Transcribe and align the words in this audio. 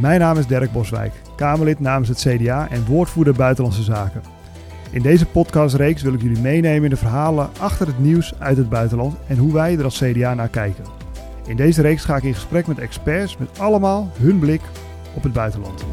Mijn 0.00 0.20
naam 0.20 0.38
is 0.38 0.46
Dirk 0.46 0.72
Boswijk, 0.72 1.12
Kamerlid 1.36 1.80
namens 1.80 2.08
het 2.08 2.18
CDA 2.18 2.68
en 2.70 2.84
woordvoerder 2.84 3.34
Buitenlandse 3.34 3.82
Zaken. 3.82 4.22
In 4.90 5.02
deze 5.02 5.26
podcastreeks 5.26 6.02
wil 6.02 6.12
ik 6.12 6.22
jullie 6.22 6.40
meenemen 6.40 6.84
in 6.84 6.90
de 6.90 6.96
verhalen 6.96 7.50
achter 7.58 7.86
het 7.86 7.98
nieuws 7.98 8.34
uit 8.38 8.56
het 8.56 8.68
buitenland 8.68 9.16
en 9.26 9.36
hoe 9.36 9.52
wij 9.52 9.78
er 9.78 9.84
als 9.84 9.98
CDA 9.98 10.34
naar 10.34 10.48
kijken. 10.48 10.84
In 11.46 11.56
deze 11.56 11.82
reeks 11.82 12.04
ga 12.04 12.16
ik 12.16 12.22
in 12.22 12.34
gesprek 12.34 12.66
met 12.66 12.78
experts 12.78 13.36
met 13.36 13.58
allemaal 13.58 14.10
hun 14.18 14.38
blik 14.38 14.60
op 15.14 15.22
het 15.22 15.32
buitenland. 15.32 15.84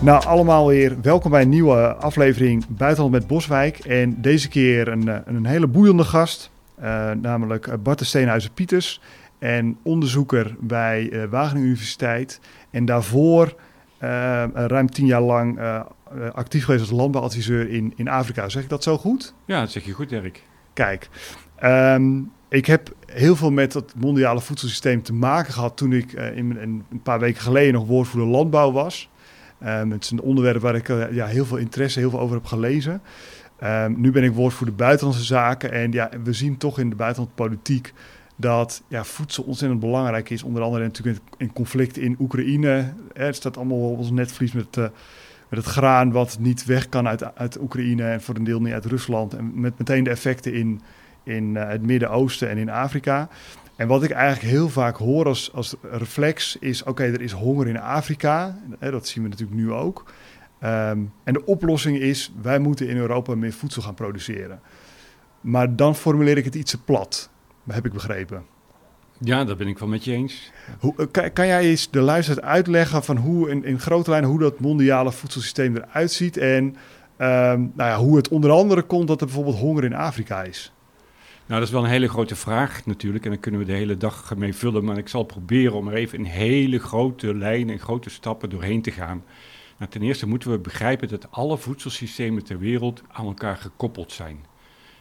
Nou, 0.00 0.24
allemaal 0.24 0.66
weer 0.66 0.96
welkom 1.02 1.30
bij 1.30 1.42
een 1.42 1.48
nieuwe 1.48 1.94
aflevering 1.94 2.64
Buitenland 2.68 3.12
met 3.12 3.26
Boswijk. 3.26 3.78
En 3.78 4.20
deze 4.20 4.48
keer 4.48 4.88
een, 4.88 5.08
eh, 5.08 5.16
een 5.24 5.46
hele 5.46 5.66
boeiende 5.66 6.04
gast, 6.04 6.50
uh, 6.82 7.10
namelijk 7.10 7.82
Bart 7.82 7.98
de 7.98 8.04
Steenhuizen-Pieters 8.04 9.00
en 9.40 9.78
onderzoeker 9.82 10.56
bij 10.60 11.10
uh, 11.10 11.24
Wageningen 11.24 11.68
Universiteit. 11.68 12.40
En 12.70 12.84
daarvoor 12.84 13.54
uh, 14.02 14.44
ruim 14.54 14.90
tien 14.90 15.06
jaar 15.06 15.20
lang 15.20 15.58
uh, 15.58 15.80
actief 16.32 16.64
geweest 16.64 16.82
als 16.82 16.98
landbouwadviseur 16.98 17.68
in, 17.68 17.92
in 17.96 18.08
Afrika. 18.08 18.48
Zeg 18.48 18.62
ik 18.62 18.68
dat 18.68 18.82
zo 18.82 18.98
goed? 18.98 19.34
Ja, 19.44 19.60
dat 19.60 19.70
zeg 19.70 19.84
je 19.84 19.92
goed, 19.92 20.08
Dirk. 20.08 20.42
Kijk, 20.72 21.08
um, 21.64 22.32
ik 22.48 22.66
heb 22.66 22.94
heel 23.06 23.36
veel 23.36 23.50
met 23.50 23.74
het 23.74 23.94
mondiale 23.96 24.40
voedselsysteem 24.40 25.02
te 25.02 25.12
maken 25.12 25.52
gehad 25.52 25.76
toen 25.76 25.92
ik 25.92 26.12
in, 26.12 26.58
in, 26.58 26.84
een 26.90 27.02
paar 27.02 27.20
weken 27.20 27.42
geleden 27.42 27.72
nog 27.72 27.86
woordvoerder 27.86 28.30
landbouw 28.30 28.72
was. 28.72 29.10
Um, 29.64 29.90
het 29.90 30.04
is 30.04 30.10
een 30.10 30.20
onderwerp 30.20 30.60
waar 30.60 30.74
ik 30.74 30.88
ja, 31.10 31.26
heel 31.26 31.44
veel 31.44 31.56
interesse, 31.56 31.98
heel 31.98 32.10
veel 32.10 32.20
over 32.20 32.34
heb 32.34 32.44
gelezen. 32.44 33.02
Um, 33.64 34.00
nu 34.00 34.10
ben 34.10 34.24
ik 34.24 34.32
woordvoerder 34.32 34.76
buitenlandse 34.76 35.24
zaken 35.24 35.72
en 35.72 35.92
ja, 35.92 36.10
we 36.24 36.32
zien 36.32 36.56
toch 36.56 36.78
in 36.78 36.90
de 36.90 36.96
buitenlandpolitiek 36.96 37.92
dat 38.40 38.82
ja, 38.88 39.04
voedsel 39.04 39.44
ontzettend 39.44 39.80
belangrijk 39.80 40.30
is. 40.30 40.42
Onder 40.42 40.62
andere 40.62 40.84
natuurlijk 40.84 41.20
in 41.36 41.52
conflict 41.52 41.96
in 41.96 42.16
Oekraïne. 42.18 42.92
Het 43.12 43.36
staat 43.36 43.56
allemaal 43.56 43.90
op 43.90 43.98
ons 43.98 44.10
netvlies 44.10 44.52
met, 44.52 44.76
uh, 44.76 44.84
met 45.48 45.58
het 45.58 45.64
graan 45.64 46.12
wat 46.12 46.36
niet 46.40 46.64
weg 46.64 46.88
kan 46.88 47.08
uit, 47.08 47.36
uit 47.36 47.60
Oekraïne 47.60 48.04
en 48.04 48.22
voor 48.22 48.36
een 48.36 48.44
deel 48.44 48.60
niet 48.60 48.72
uit 48.72 48.84
Rusland. 48.84 49.34
En 49.34 49.60
met 49.60 49.78
meteen 49.78 50.04
de 50.04 50.10
effecten 50.10 50.54
in, 50.54 50.80
in 51.22 51.54
uh, 51.54 51.68
het 51.68 51.82
Midden-Oosten 51.82 52.48
en 52.48 52.58
in 52.58 52.70
Afrika. 52.70 53.28
En 53.76 53.88
wat 53.88 54.02
ik 54.02 54.10
eigenlijk 54.10 54.52
heel 54.52 54.68
vaak 54.68 54.96
hoor 54.96 55.26
als, 55.26 55.52
als 55.52 55.74
reflex 55.82 56.56
is: 56.60 56.82
oké, 56.82 57.02
er 57.02 57.20
is 57.20 57.32
honger 57.32 57.68
in 57.68 57.80
Afrika. 57.80 58.58
Dat 58.78 59.08
zien 59.08 59.22
we 59.22 59.28
natuurlijk 59.28 59.60
nu 59.60 59.72
ook. 59.72 60.12
Um, 60.62 61.12
en 61.24 61.32
de 61.32 61.44
oplossing 61.44 61.98
is: 61.98 62.32
wij 62.42 62.58
moeten 62.58 62.88
in 62.88 62.96
Europa 62.96 63.34
meer 63.34 63.52
voedsel 63.52 63.82
gaan 63.82 63.94
produceren. 63.94 64.60
Maar 65.40 65.76
dan 65.76 65.96
formuleer 65.96 66.36
ik 66.36 66.44
het 66.44 66.54
iets 66.54 66.70
te 66.70 66.82
plat 66.82 67.30
heb 67.74 67.86
ik 67.86 67.92
begrepen. 67.92 68.44
Ja, 69.18 69.44
dat 69.44 69.58
ben 69.58 69.66
ik 69.66 69.78
wel 69.78 69.88
met 69.88 70.04
je 70.04 70.12
eens. 70.12 70.50
Hoe, 70.78 71.06
kan, 71.10 71.32
kan, 71.32 71.46
jij 71.46 71.62
eens 71.62 71.90
de 71.90 72.00
luisteraars 72.00 72.46
uitleggen 72.46 73.04
van 73.04 73.16
hoe 73.16 73.50
in, 73.50 73.64
in 73.64 73.80
grote 73.80 74.10
lijnen 74.10 74.30
hoe 74.30 74.38
dat 74.38 74.60
mondiale 74.60 75.12
voedselsysteem 75.12 75.76
eruit 75.76 76.12
ziet 76.12 76.36
en 76.36 76.64
um, 76.64 77.72
nou 77.74 77.90
ja, 77.90 77.96
hoe 77.96 78.16
het 78.16 78.28
onder 78.28 78.50
andere 78.50 78.82
komt 78.82 79.08
dat 79.08 79.20
er 79.20 79.26
bijvoorbeeld 79.26 79.58
honger 79.58 79.84
in 79.84 79.94
Afrika 79.94 80.42
is? 80.42 80.72
Nou, 81.46 81.60
dat 81.60 81.68
is 81.68 81.74
wel 81.74 81.84
een 81.84 81.90
hele 81.90 82.08
grote 82.08 82.36
vraag 82.36 82.86
natuurlijk 82.86 83.24
en 83.24 83.30
daar 83.30 83.40
kunnen 83.40 83.60
we 83.60 83.66
de 83.66 83.72
hele 83.72 83.96
dag 83.96 84.36
mee 84.36 84.54
vullen, 84.54 84.84
maar 84.84 84.98
ik 84.98 85.08
zal 85.08 85.22
proberen 85.22 85.74
om 85.74 85.88
er 85.88 85.94
even 85.94 86.18
in 86.18 86.24
hele 86.24 86.78
grote 86.78 87.34
lijnen 87.34 87.74
en 87.74 87.80
grote 87.80 88.10
stappen 88.10 88.50
doorheen 88.50 88.82
te 88.82 88.90
gaan. 88.90 89.24
Nou, 89.78 89.90
ten 89.90 90.02
eerste 90.02 90.26
moeten 90.26 90.50
we 90.50 90.58
begrijpen 90.58 91.08
dat 91.08 91.30
alle 91.30 91.58
voedselsystemen 91.58 92.44
ter 92.44 92.58
wereld 92.58 93.02
aan 93.12 93.26
elkaar 93.26 93.56
gekoppeld 93.56 94.12
zijn. 94.12 94.44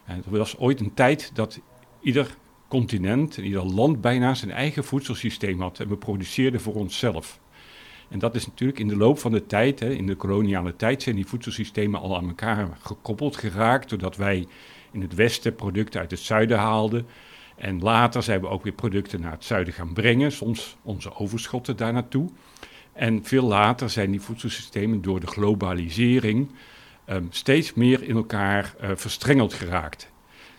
En 0.06 0.24
er 0.32 0.38
was 0.38 0.58
ooit 0.58 0.80
een 0.80 0.94
tijd 0.94 1.32
dat 1.34 1.60
ieder 2.02 2.36
continent, 2.70 3.38
ieder 3.38 3.66
land 3.66 4.02
bijna 4.02 4.34
zijn 4.34 4.52
eigen 4.52 4.84
voedselsysteem 4.84 5.62
had. 5.62 5.80
En 5.80 5.88
we 5.88 5.98
produceerden 5.98 6.62
voor 6.62 6.74
onszelf. 6.74 7.40
En 8.10 8.20
dat 8.20 8.36
is 8.36 8.48
natuurlijk 8.48 8.80
in 8.80 8.88
de 8.88 8.98
loop 8.98 9.20
van 9.20 9.32
de 9.32 9.46
tijd, 9.46 9.80
hè, 9.80 9.90
in 9.90 10.08
de 10.08 10.16
koloniale 10.16 10.76
tijd, 10.76 11.04
zijn 11.04 11.16
die 11.16 11.26
voedselsystemen 11.26 12.00
al 12.00 12.18
aan 12.18 12.28
elkaar 12.28 12.78
gekoppeld 12.80 13.38
geraakt. 13.38 13.90
Doordat 13.90 14.16
wij 14.16 14.48
in 14.92 15.02
het 15.02 15.16
westen 15.16 15.56
producten 15.56 16.00
uit 16.00 16.12
het 16.12 16.20
zuiden 16.20 16.58
haalden. 16.58 17.08
En 17.56 17.82
later 17.82 18.24
zijn 18.24 18.42
we 18.42 18.48
ook 18.48 18.64
weer 18.64 18.74
producten 18.74 19.22
naar 19.22 19.32
het 19.32 19.44
zuiden 19.44 19.74
gaan 19.74 19.94
brengen, 19.94 20.32
soms 20.32 20.78
onze 20.82 21.16
overschotten 21.16 21.78
daar 21.78 21.94
naartoe. 21.94 22.30
En 22.94 23.24
veel 23.24 23.44
later 23.44 23.90
zijn 23.90 24.12
die 24.12 24.22
voedselsystemen 24.22 25.02
door 25.02 25.20
de 25.20 25.28
globalisering 25.28 26.52
um, 27.10 27.28
steeds 27.30 27.74
meer 27.74 28.04
in 28.04 28.16
elkaar 28.16 28.76
uh, 28.82 28.90
verstrengeld 28.96 29.54
geraakt. 29.54 30.12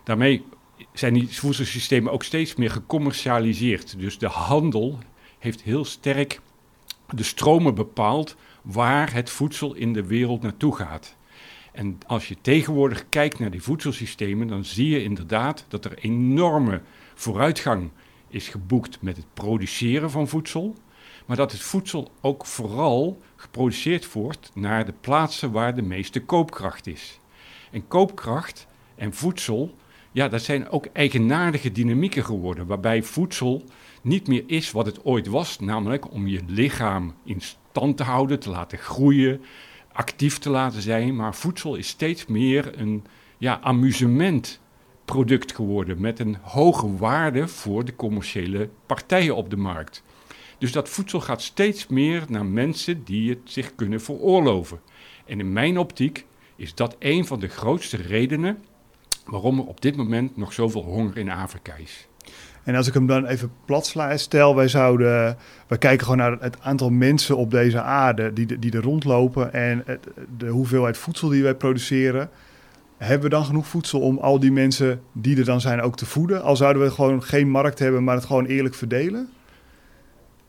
Daarmee 0.05 0.45
zijn 0.93 1.15
die 1.15 1.29
voedselsystemen 1.29 2.13
ook 2.13 2.23
steeds 2.23 2.55
meer 2.55 2.71
gecommercialiseerd. 2.71 3.99
Dus 3.99 4.19
de 4.19 4.27
handel 4.27 4.99
heeft 5.39 5.63
heel 5.63 5.85
sterk 5.85 6.41
de 7.11 7.23
stromen 7.23 7.75
bepaald 7.75 8.37
waar 8.63 9.13
het 9.13 9.31
voedsel 9.31 9.75
in 9.75 9.93
de 9.93 10.07
wereld 10.07 10.43
naartoe 10.43 10.77
gaat. 10.77 11.15
En 11.73 11.99
als 12.07 12.29
je 12.29 12.37
tegenwoordig 12.41 13.09
kijkt 13.09 13.39
naar 13.39 13.51
die 13.51 13.63
voedselsystemen, 13.63 14.47
dan 14.47 14.65
zie 14.65 14.89
je 14.89 15.03
inderdaad 15.03 15.65
dat 15.69 15.85
er 15.85 15.99
enorme 15.99 16.81
vooruitgang 17.15 17.91
is 18.29 18.49
geboekt 18.49 19.03
met 19.03 19.17
het 19.17 19.27
produceren 19.35 20.11
van 20.11 20.29
voedsel. 20.29 20.75
Maar 21.27 21.37
dat 21.37 21.53
het 21.53 21.61
voedsel 21.61 22.11
ook 22.21 22.47
vooral 22.47 23.23
geproduceerd 23.37 24.13
wordt 24.13 24.51
naar 24.55 24.85
de 24.85 24.95
plaatsen 25.01 25.53
waar 25.53 25.75
de 25.75 25.83
meeste 25.83 26.23
koopkracht 26.23 26.87
is. 26.87 27.19
En 27.71 27.89
koopkracht 27.89 28.67
en 28.95 29.15
voedsel 29.15 29.75
ja, 30.13 30.29
dat 30.29 30.43
zijn 30.43 30.69
ook 30.69 30.87
eigenaardige 30.93 31.73
dynamieken 31.73 32.25
geworden, 32.25 32.67
waarbij 32.67 33.03
voedsel 33.03 33.65
niet 34.03 34.29
meer 34.29 34.45
is 34.47 34.71
wat 34.71 34.87
het 34.87 35.05
ooit 35.05 35.27
was, 35.27 35.59
namelijk 35.59 36.13
om 36.13 36.27
je 36.27 36.41
lichaam 36.47 37.15
in 37.25 37.41
stand 37.41 37.97
te 37.97 38.03
houden, 38.03 38.41
te 38.41 38.51
laten 38.51 38.79
groeien, 38.79 39.41
actief 39.93 40.39
te 40.39 40.51
laten 40.51 40.83
zijn. 40.83 41.17
Maar 41.17 41.35
voedsel 41.35 41.75
is 41.75 41.89
steeds 41.89 42.27
meer 42.27 42.79
een 42.79 43.05
ja, 43.39 43.61
amusementproduct 43.61 45.55
geworden 45.55 46.01
met 46.01 46.19
een 46.19 46.37
hoge 46.43 46.97
waarde 46.97 47.49
voor 47.49 47.85
de 47.85 47.97
commerciële 47.97 48.69
partijen 48.87 49.37
op 49.37 49.51
de 49.51 49.57
markt. 49.57 50.03
Dus 50.59 50.73
dat 50.73 50.89
voedsel 50.89 51.21
gaat 51.21 51.43
steeds 51.43 51.87
meer 51.87 52.25
naar 52.29 52.47
mensen 52.47 53.05
die 53.05 53.31
het 53.31 53.41
zich 53.45 53.75
kunnen 53.75 54.01
veroorloven. 54.01 54.81
En 55.27 55.41
in 55.41 55.53
mijn 55.53 55.79
optiek 55.79 56.27
is 56.57 56.75
dat 56.75 56.97
een 56.99 57.27
van 57.27 57.41
de 57.41 57.49
grootste 57.49 57.97
redenen 57.97 58.59
waarom 59.27 59.59
er 59.59 59.67
op 59.67 59.81
dit 59.81 59.97
moment 59.97 60.37
nog 60.37 60.53
zoveel 60.53 60.83
honger 60.83 61.17
in 61.17 61.31
Afrika 61.31 61.75
is. 61.75 62.09
En 62.63 62.75
als 62.75 62.87
ik 62.87 62.95
hem 62.95 63.07
dan 63.07 63.27
even 63.27 63.53
plat 63.65 63.87
sla, 63.87 64.17
stel 64.17 64.57
wij 64.57 64.69
zouden, 64.69 65.37
wij 65.67 65.79
kijken 65.79 66.05
gewoon 66.05 66.19
naar 66.19 66.37
het 66.41 66.61
aantal 66.61 66.91
mensen 66.91 67.37
op 67.37 67.51
deze 67.51 67.81
aarde 67.81 68.33
die, 68.33 68.59
die 68.59 68.73
er 68.73 68.83
rondlopen 68.83 69.53
en 69.53 69.83
het, 69.87 70.09
de 70.39 70.49
hoeveelheid 70.49 70.97
voedsel 70.99 71.29
die 71.29 71.43
wij 71.43 71.55
produceren. 71.55 72.31
Hebben 72.97 73.29
we 73.29 73.35
dan 73.35 73.45
genoeg 73.45 73.67
voedsel 73.67 74.01
om 74.01 74.19
al 74.19 74.41
die 74.41 74.53
mensen 74.53 75.01
die 75.13 75.39
er 75.39 75.45
dan 75.45 75.61
zijn 75.61 75.81
ook 75.81 75.97
te 75.97 76.07
voeden? 76.07 76.43
Al 76.43 76.57
zouden 76.57 76.83
we 76.83 76.91
gewoon 76.91 77.23
geen 77.23 77.51
markt 77.51 77.79
hebben, 77.79 78.05
maar 78.05 78.15
het 78.15 78.25
gewoon 78.25 78.47
eerlijk 78.47 78.75
verdelen? 78.75 79.29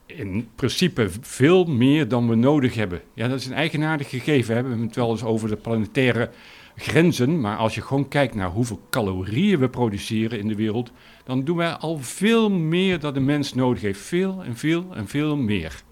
In 0.05 0.47
principe 0.55 1.09
veel 1.21 1.65
meer 1.65 2.07
dan 2.07 2.29
we 2.29 2.35
nodig 2.35 2.75
hebben. 2.75 3.01
Ja, 3.13 3.27
dat 3.27 3.39
is 3.39 3.45
een 3.45 3.53
eigenaardig 3.53 4.09
gegeven. 4.09 4.47
We 4.47 4.53
hebben 4.53 4.81
het 4.81 4.95
wel 4.95 5.11
eens 5.11 5.23
over 5.23 5.49
de 5.49 5.55
planetaire 5.55 6.29
grenzen. 6.75 7.39
Maar 7.39 7.57
als 7.57 7.75
je 7.75 7.81
gewoon 7.81 8.07
kijkt 8.07 8.35
naar 8.35 8.49
hoeveel 8.49 8.81
calorieën 8.89 9.59
we 9.59 9.69
produceren 9.69 10.39
in 10.39 10.47
de 10.47 10.55
wereld, 10.55 10.91
dan 11.23 11.43
doen 11.43 11.57
wij 11.57 11.71
al 11.71 11.97
veel 11.97 12.49
meer 12.49 12.99
dan 12.99 13.13
de 13.13 13.19
mens 13.19 13.53
nodig 13.53 13.81
heeft. 13.81 13.99
Veel 13.99 14.43
en 14.43 14.55
veel 14.55 14.85
en 14.95 15.07
veel 15.07 15.37
meer. 15.37 15.83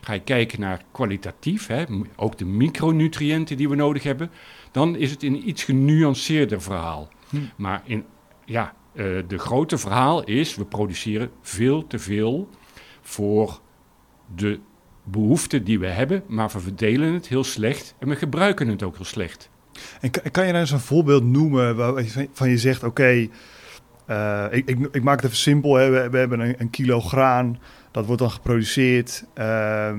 Ga 0.00 0.12
je 0.12 0.20
kijken 0.20 0.60
naar 0.60 0.82
kwalitatief, 0.92 1.66
hè, 1.66 1.84
ook 2.16 2.38
de 2.38 2.44
micronutriënten 2.44 3.56
die 3.56 3.68
we 3.68 3.74
nodig 3.74 4.02
hebben, 4.02 4.30
dan 4.70 4.96
is 4.96 5.10
het 5.10 5.22
een 5.22 5.48
iets 5.48 5.64
genuanceerder 5.64 6.62
verhaal. 6.62 7.08
Hm. 7.28 7.36
Maar 7.56 7.82
in, 7.84 8.04
ja, 8.44 8.74
uh, 8.94 9.22
de 9.28 9.38
grote 9.38 9.78
verhaal 9.78 10.24
is, 10.24 10.54
we 10.54 10.64
produceren 10.64 11.30
veel 11.42 11.86
te 11.86 11.98
veel 11.98 12.48
voor 13.00 13.60
de 14.34 14.60
behoeften 15.04 15.64
die 15.64 15.78
we 15.78 15.86
hebben, 15.86 16.22
maar 16.26 16.48
we 16.48 16.58
verdelen 16.58 17.12
het 17.12 17.28
heel 17.28 17.44
slecht 17.44 17.94
en 17.98 18.08
we 18.08 18.16
gebruiken 18.16 18.68
het 18.68 18.82
ook 18.82 18.96
heel 18.96 19.04
slecht. 19.04 19.50
En 20.00 20.10
kan, 20.10 20.46
je 20.46 20.52
nou 20.52 20.62
eens 20.62 20.70
een 20.70 20.80
voorbeeld 20.80 21.24
noemen 21.24 21.76
waarvan 21.76 22.50
je 22.50 22.58
zegt: 22.58 22.84
Oké, 22.84 23.28
uh, 24.10 24.44
ik, 24.50 24.68
ik, 24.68 24.88
ik, 24.92 25.02
maak 25.02 25.16
het 25.16 25.24
even 25.24 25.36
simpel. 25.36 25.74
Hè. 25.74 26.10
We, 26.10 26.18
hebben 26.18 26.40
een, 26.40 26.54
een, 26.58 26.70
kilo 26.70 27.00
graan, 27.00 27.58
dat 27.90 28.06
wordt 28.06 28.20
dan 28.20 28.30
geproduceerd. 28.30 29.24
Uh, 29.34 29.44
uh, 29.44 29.92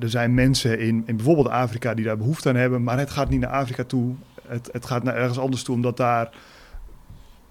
er 0.00 0.10
zijn 0.10 0.34
mensen 0.34 0.78
in, 0.78 1.02
in 1.06 1.16
bijvoorbeeld 1.16 1.48
Afrika 1.48 1.94
die 1.94 2.04
daar 2.04 2.16
behoefte 2.16 2.48
aan 2.48 2.54
hebben, 2.54 2.82
maar 2.82 2.98
het 2.98 3.10
gaat 3.10 3.28
niet 3.28 3.40
naar 3.40 3.50
Afrika 3.50 3.84
toe. 3.84 4.14
Het, 4.46 4.68
het 4.72 4.86
gaat 4.86 5.02
naar 5.02 5.16
ergens 5.16 5.38
anders 5.38 5.62
toe, 5.62 5.74
omdat 5.74 5.96
daar 5.96 6.30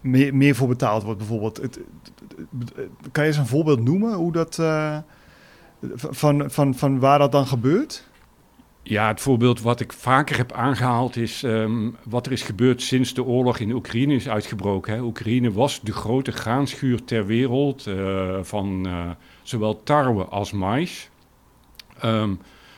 meer, 0.01 0.35
meer 0.35 0.55
voor 0.55 0.67
betaald 0.67 1.03
wordt, 1.03 1.17
bijvoorbeeld. 1.17 1.59
Kan 3.11 3.23
je 3.23 3.29
eens 3.29 3.37
een 3.37 3.47
voorbeeld 3.47 3.83
noemen 3.83 4.13
hoe 4.13 4.31
dat, 4.31 4.61
van, 5.95 6.51
van, 6.51 6.75
van 6.75 6.99
waar 6.99 7.19
dat 7.19 7.31
dan 7.31 7.47
gebeurt? 7.47 8.07
Ja, 8.89 9.07
het 9.07 9.21
voorbeeld 9.21 9.61
wat 9.61 9.79
ik 9.79 9.93
vaker 9.93 10.37
heb 10.37 10.51
aangehaald 10.51 11.15
is 11.15 11.43
um, 11.43 11.95
wat 12.03 12.25
er 12.25 12.31
is 12.31 12.41
gebeurd 12.41 12.81
sinds 12.81 13.13
de 13.13 13.23
oorlog 13.23 13.59
in 13.59 13.71
Oekraïne 13.71 14.13
is 14.13 14.29
uitgebroken. 14.29 14.93
Hè. 14.93 15.01
Oekraïne 15.01 15.51
was 15.51 15.81
de 15.81 15.91
grote 15.91 16.31
graanschuur 16.31 17.03
ter 17.03 17.25
wereld 17.25 17.87
uh, 17.87 18.37
van 18.41 18.87
uh, 18.87 19.09
zowel 19.41 19.83
tarwe 19.83 20.23
als 20.23 20.51
mais. 20.51 21.09
ehm, 21.99 22.33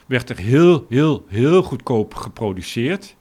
werd 0.05 0.29
er 0.29 0.37
heel, 0.37 0.85
heel, 0.89 1.25
heel 1.27 1.63
goedkoop 1.63 2.13
geproduceerd. 2.13 3.15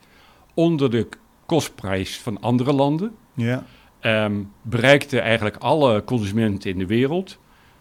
Onder 0.55 0.91
de 0.91 1.09
kostprijs 1.47 2.19
van 2.19 2.41
andere 2.41 2.73
landen. 2.73 3.15
Ja. 3.35 3.65
Ehm, 4.01 4.43
bereikte 4.63 5.21
eigenlijk 5.21 5.57
alle 5.57 6.05
consumenten 6.05 6.71
in 6.71 6.79
de 6.79 6.87
wereld. 6.87 7.39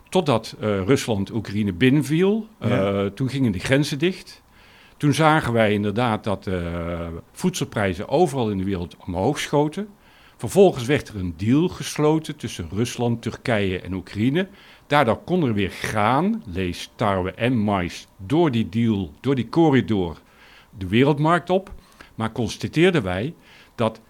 Totdat 0.09 0.55
uh, 0.61 0.81
Rusland 0.85 1.31
Oekraïne 1.31 1.73
binnenviel. 1.73 2.47
Ja. 2.59 3.09
Toen 3.09 3.29
gingen 3.29 3.51
de 3.51 3.59
grenzen 3.59 3.99
dicht. 3.99 4.45
Toen 4.97 5.13
zagen 5.13 5.53
wij 5.53 5.73
inderdaad 5.73 6.23
dat 6.23 6.43
de 6.43 7.21
voedselprijzen 7.31 8.09
overal 8.09 8.49
in 8.49 8.57
de 8.57 8.63
wereld 8.63 8.95
omhoog 9.05 9.39
schoten. 9.39 9.87
Vervolgens 10.37 10.85
werd 10.85 11.07
er 11.07 11.15
een 11.15 11.33
deal 11.37 11.67
gesloten 11.67 12.35
tussen 12.35 12.69
Rusland, 12.71 13.21
Turkije 13.21 13.81
en 13.81 13.93
Oekraïne. 13.93 14.47
Daardoor 14.87 15.17
kon 15.23 15.43
er 15.43 15.53
weer 15.53 15.69
graan, 15.69 16.43
lees 16.45 16.91
tarwe 16.95 17.31
en 17.31 17.57
mais, 17.57 18.07
door 18.17 18.51
die 18.51 18.69
deal, 18.69 19.13
door 19.21 19.35
die 19.35 19.49
corridor, 19.49 20.21
de 20.77 20.87
wereldmarkt 20.87 21.49
op. 21.49 21.71
Maar 22.15 22.31
constateerden 22.31 23.03
wij 23.03 23.33
dat 23.75 24.01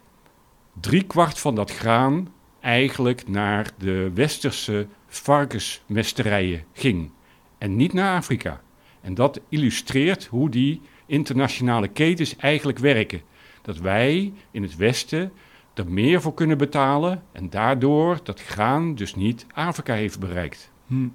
driekwart 0.79 1.39
van 1.39 1.55
dat 1.55 1.71
graan 1.71 2.27
eigenlijk 2.59 3.27
naar 3.27 3.71
de 3.77 4.11
westerse 4.13 4.87
varkensmesterijen 5.07 6.63
ging 6.73 7.11
en 7.57 7.75
niet 7.75 7.93
naar 7.93 8.17
Afrika. 8.17 8.61
En 9.01 9.13
dat 9.13 9.39
illustreert 9.49 10.25
hoe 10.25 10.49
die 10.49 10.81
internationale 11.05 11.87
ketens 11.87 12.35
eigenlijk 12.35 12.77
werken. 12.77 13.21
Dat 13.61 13.77
wij 13.77 14.33
in 14.51 14.61
het 14.61 14.75
Westen 14.75 15.31
er 15.73 15.91
meer 15.91 16.21
voor 16.21 16.33
kunnen 16.33 16.57
betalen 16.57 17.23
en 17.31 17.49
daardoor 17.49 18.19
dat 18.23 18.41
graan 18.41 18.95
dus 18.95 19.15
niet 19.15 19.45
Afrika 19.53 19.93
heeft 19.93 20.19
bereikt. 20.19 20.71
Hm. 20.87 21.07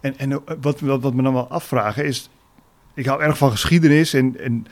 En, 0.00 0.18
en 0.18 0.32
eh, 0.32 0.38
wat, 0.60 0.80
wat, 0.80 1.02
wat 1.02 1.14
me 1.14 1.22
dan 1.22 1.32
wel 1.32 1.48
afvragen 1.48 2.04
is, 2.04 2.30
ik 2.94 3.06
hou 3.06 3.22
erg 3.22 3.38
van 3.38 3.50
geschiedenis 3.50 4.14
en, 4.14 4.40
en 4.40 4.66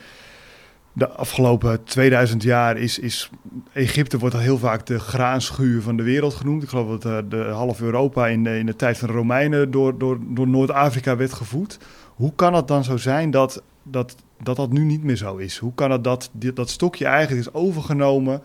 de 0.97 1.09
afgelopen 1.09 1.83
2000 1.83 2.43
jaar 2.43 2.77
is, 2.77 2.99
is 2.99 3.29
Egypte 3.73 4.17
wordt 4.17 4.37
heel 4.37 4.57
vaak 4.57 4.85
de 4.85 4.99
graanschuur 4.99 5.81
van 5.81 5.97
de 5.97 6.03
wereld 6.03 6.33
genoemd. 6.33 6.63
Ik 6.63 6.69
geloof 6.69 6.99
dat 6.99 7.05
uh, 7.05 7.29
de 7.29 7.43
half 7.43 7.81
Europa 7.81 8.27
in, 8.27 8.43
de- 8.43 8.57
in 8.57 8.65
de 8.65 8.75
tijd 8.75 8.97
van 8.97 9.07
de 9.07 9.13
Romeinen 9.13 9.71
door, 9.71 9.97
door, 9.97 10.19
door 10.27 10.47
Noord-Afrika 10.47 11.15
werd 11.15 11.33
gevoed. 11.33 11.79
Hoe 12.15 12.33
kan 12.35 12.53
het 12.53 12.67
dan 12.67 12.83
zo 12.83 12.97
zijn 12.97 13.31
dat 13.31 13.63
dat, 13.83 14.15
dat 14.43 14.55
dat 14.55 14.71
nu 14.71 14.83
niet 14.83 15.03
meer 15.03 15.15
zo 15.15 15.35
is? 15.35 15.57
Hoe 15.57 15.73
kan 15.75 15.91
het 15.91 16.03
dat 16.03 16.29
dat 16.53 16.69
stokje 16.69 17.05
eigenlijk 17.05 17.47
is 17.47 17.53
overgenomen 17.53 18.41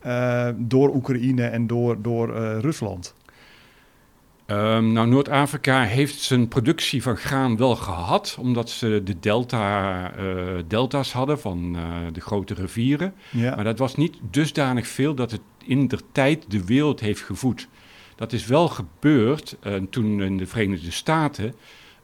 eh, 0.00 0.48
door 0.56 0.94
Oekraïne 0.94 1.44
en 1.46 1.66
door, 1.66 2.02
door 2.02 2.34
eh, 2.36 2.58
Rusland? 2.58 3.14
Ehm, 4.46 4.92
nou, 4.92 5.08
Noord-Afrika 5.08 5.82
heeft 5.82 6.20
zijn 6.20 6.48
productie 6.48 7.02
van 7.02 7.16
graan 7.16 7.56
wel 7.56 7.76
gehad, 7.76 8.36
omdat 8.40 8.70
ze 8.70 9.00
de 9.04 9.18
delta, 9.20 10.12
eh, 10.16 10.24
delta's 10.68 11.12
hadden 11.12 11.40
van 11.40 11.76
eh, 11.76 11.84
de 12.12 12.20
grote 12.20 12.54
rivieren. 12.54 13.14
Ja, 13.30 13.54
Maar 13.54 13.64
dat 13.64 13.78
was 13.78 13.96
niet 13.96 14.16
dusdanig 14.30 14.86
veel 14.86 15.14
dat 15.14 15.30
het 15.30 15.40
in 15.66 15.88
der 15.88 16.00
tijd 16.12 16.44
de 16.50 16.64
wereld 16.64 17.00
heeft 17.00 17.20
gevoed. 17.22 17.68
Dat 18.16 18.32
is 18.32 18.46
wel 18.46 18.68
gebeurd 18.68 19.56
eh, 19.60 19.74
toen 19.90 20.22
in 20.22 20.36
de 20.36 20.46
Verenigde 20.46 20.90
Staten, 20.90 21.54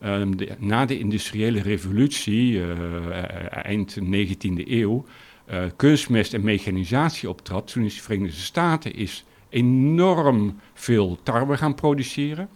ehm, 0.01 0.37
de- 0.37 0.49
na 0.59 0.85
de 0.87 0.99
industriële 0.99 1.63
revolutie, 1.63 2.63
eind 3.51 3.97
19e 4.01 4.63
eeuw, 4.81 5.05
kunstmest 5.77 6.35
en 6.35 6.43
mechanisatie 6.45 7.29
optrad. 7.29 7.73
Toen 7.73 7.85
is 7.85 7.95
de 7.95 8.03
Verenigde 8.03 8.41
Staten 8.41 8.95
is 8.95 9.25
enorm 9.51 10.61
veel 10.75 11.19
tarwe 11.23 11.57
gaan 11.57 11.75
produceren. 11.75 12.49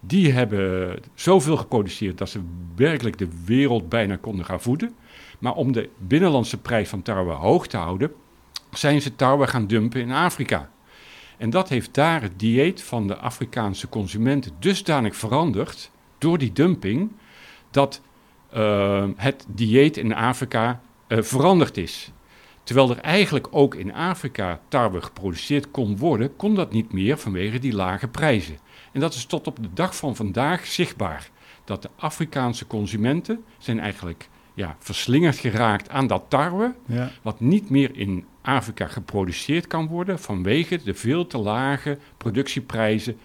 Die 0.00 0.32
hebben 0.32 0.98
zoveel 1.14 1.56
geproduceerd 1.56 2.18
dat 2.18 2.28
ze 2.28 2.40
werkelijk 2.76 3.18
de 3.18 3.28
wereld 3.44 3.88
bijna 3.88 4.16
konden 4.16 4.44
gaan 4.44 4.60
voeden. 4.60 4.94
Maar 5.38 5.54
om 5.54 5.72
de 5.72 5.88
binnenlandse 5.98 6.58
prijs 6.58 6.88
van 6.88 7.02
tarwe 7.02 7.32
hoog 7.32 7.66
te 7.66 7.76
houden, 7.76 8.12
zijn 8.70 9.02
ze 9.02 9.16
tarwe 9.16 9.46
gaan 9.46 9.66
dumpen 9.66 10.00
in 10.00 10.12
Afrika. 10.12 10.70
En 11.38 11.50
dat 11.50 11.68
heeft 11.68 11.94
daar 11.94 12.22
het 12.22 12.38
dieet 12.38 12.82
van 12.82 13.06
de 13.06 13.16
Afrikaanse 13.16 13.88
consumenten 13.88 14.52
dusdanig 14.58 15.16
veranderd 15.16 15.90
door 16.18 16.38
die 16.38 16.52
dumping, 16.52 17.12
dat 17.70 18.00
eh, 18.50 19.04
het 19.16 19.46
dieet 19.48 19.96
in 19.96 20.14
Afrika 20.14 20.80
eh, 21.06 21.22
veranderd 21.22 21.76
is. 21.76 22.12
Terwijl 22.62 22.90
er 22.90 22.98
eigenlijk 22.98 23.48
ook 23.50 23.74
in 23.74 23.94
Afrika 23.94 24.60
tarwe 24.68 25.02
geproduceerd 25.02 25.70
kon 25.70 25.96
worden, 25.96 26.36
kon 26.36 26.54
dat 26.54 26.72
niet 26.72 26.92
meer 26.92 27.18
vanwege 27.18 27.58
die 27.58 27.74
lage 27.74 28.08
prijzen. 28.08 28.58
En 28.92 29.00
dat 29.00 29.14
is 29.14 29.24
tot 29.24 29.46
op 29.46 29.62
de 29.62 29.72
dag 29.74 29.96
van 29.96 30.16
vandaag 30.16 30.66
zichtbaar. 30.66 31.30
Dat 31.64 31.82
de 31.82 31.90
Afrikaanse 31.96 32.66
consumenten 32.66 33.44
zijn 33.58 33.80
eigenlijk 33.80 34.28
ja, 34.54 34.76
verslingerd 34.78 35.36
geraakt 35.36 35.88
aan 35.88 36.06
dat 36.06 36.24
tarwe, 36.28 36.74
ja. 36.86 37.10
wat 37.22 37.40
niet 37.40 37.70
meer 37.70 37.90
in 37.96 38.24
Afrika 38.42 38.86
geproduceerd 38.86 39.66
kan 39.66 39.86
worden 39.86 40.18
vanwege 40.18 40.80
de 40.84 40.94
veel 40.94 41.26
te 41.26 41.38
lage 41.38 41.98
productieprijzen, 42.16 43.16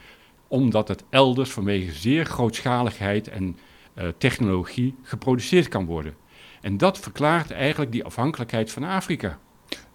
omdat 0.48 0.88
het 0.88 1.04
elders 1.10 1.50
vanwege 1.50 1.92
zeer 1.92 2.26
grootschaligheid 2.26 3.28
en 3.28 3.58
eh, 3.94 4.08
technologie 4.18 4.96
geproduceerd 5.02 5.68
kan 5.68 5.86
worden. 5.86 6.16
En 6.62 6.78
dat 6.78 7.00
verklaart 7.00 7.52
eigenlijk 7.52 7.92
die 7.92 8.04
afhankelijkheid 8.04 8.72
van 8.72 8.84
Afrika. 8.84 9.38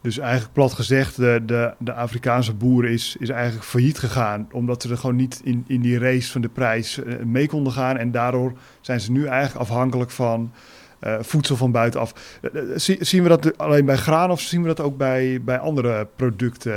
Dus 0.03 0.19
eigenlijk 0.19 0.53
plat 0.53 0.73
gezegd, 0.73 1.17
de, 1.17 1.43
de, 1.47 1.75
de 1.79 1.93
Afrikaanse 1.93 2.55
boer 2.55 2.85
is, 2.85 3.17
is 3.19 3.29
eigenlijk 3.29 3.65
failliet 3.65 3.99
gegaan. 3.99 4.49
Omdat 4.53 4.83
ze 4.83 4.91
er 4.91 4.97
gewoon 4.97 5.17
niet 5.17 5.41
in, 5.45 5.65
in 5.67 5.81
die 5.81 5.99
race 5.99 6.31
van 6.31 6.41
de 6.41 6.49
prijs 6.49 7.03
eh, 7.03 7.19
mee 7.19 7.49
konden 7.49 7.73
gaan. 7.73 7.97
En 7.97 8.11
daardoor 8.11 8.53
zijn 8.81 9.01
ze 9.01 9.13
nu 9.13 9.27
eigenlijk 9.27 9.61
afhankelijk 9.61 10.11
van 10.11 10.53
eh, 10.99 11.17
voedsel 11.21 11.57
van 11.57 11.73
buitenaf. 11.73 12.39
Eh, 12.43 12.63
zie- 12.75 13.05
zien 13.05 13.23
we 13.23 13.29
dat 13.29 13.59
alleen 13.59 13.85
bij 13.85 13.97
graan 13.97 14.31
of 14.31 14.41
zien 14.41 14.63
we 14.63 14.69
dat 14.69 14.81
ook 14.81 14.97
bij, 14.97 15.41
bij 15.43 15.59
andere 15.59 16.09
producten? 16.17 16.73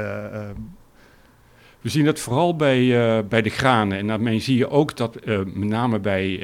We 1.81 1.89
zien 1.91 2.05
dat 2.05 2.19
vooral 2.19 2.55
bij, 2.55 3.25
bij 3.27 3.41
de 3.41 3.49
granen. 3.49 3.97
En 3.97 4.07
daarmee 4.07 4.39
zie 4.39 4.57
je 4.57 4.69
ook 4.69 4.97
dat 4.97 5.25
met 5.25 5.69
name 5.69 5.99
bij 5.99 6.39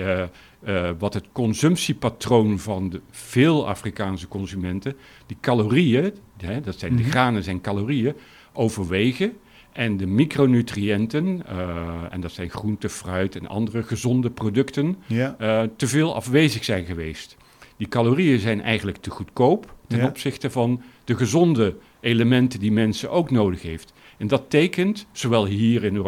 eh, 0.64 0.90
wat 1.00 1.14
het 1.14 1.26
consumptiepatroon 1.32 2.60
van 2.60 2.90
de 2.90 3.02
veel 3.12 3.68
Afrikaanse 3.68 4.28
consumenten, 4.28 4.96
die 5.26 5.38
calorieën, 5.42 6.14
hè, 6.38 6.62
dat 6.62 6.80
zijn 6.80 6.96
de 6.96 7.02
Mhm. 7.02 7.12
granen 7.12 7.44
zijn 7.44 7.62
calorieën, 7.62 8.14
overwegen. 8.54 9.34
En 9.72 9.98
de 9.98 10.06
micronutriënten, 10.08 11.46
eh, 11.48 11.88
en 12.10 12.22
dat 12.22 12.32
zijn 12.32 12.50
groente, 12.50 12.90
fruit 12.90 13.36
en 13.36 13.48
andere 13.48 13.84
gezonde 13.84 14.30
producten, 14.30 14.96
ja, 15.08 15.36
eh, 15.40 15.62
te 15.76 15.88
veel 15.88 16.16
afwezig 16.16 16.64
zijn 16.64 16.86
geweest. 16.86 17.38
Die 17.78 17.88
calorieën 17.88 18.40
zijn 18.40 18.62
eigenlijk 18.62 18.98
te 18.98 19.10
goedkoop 19.10 19.74
ten 19.88 20.00
Ja. 20.00 20.06
opzichte 20.08 20.50
van 20.52 20.82
de 21.04 21.16
gezonde 21.16 21.76
elementen 22.00 22.60
die 22.60 22.72
mensen 22.72 23.12
ook 23.12 23.32
nodig 23.32 23.62
heeft. 23.62 23.94
En 24.18 24.28
dat 24.28 24.50
tekent, 24.50 25.08
zowel 25.12 25.46
hier 25.46 25.84
in, 25.84 26.04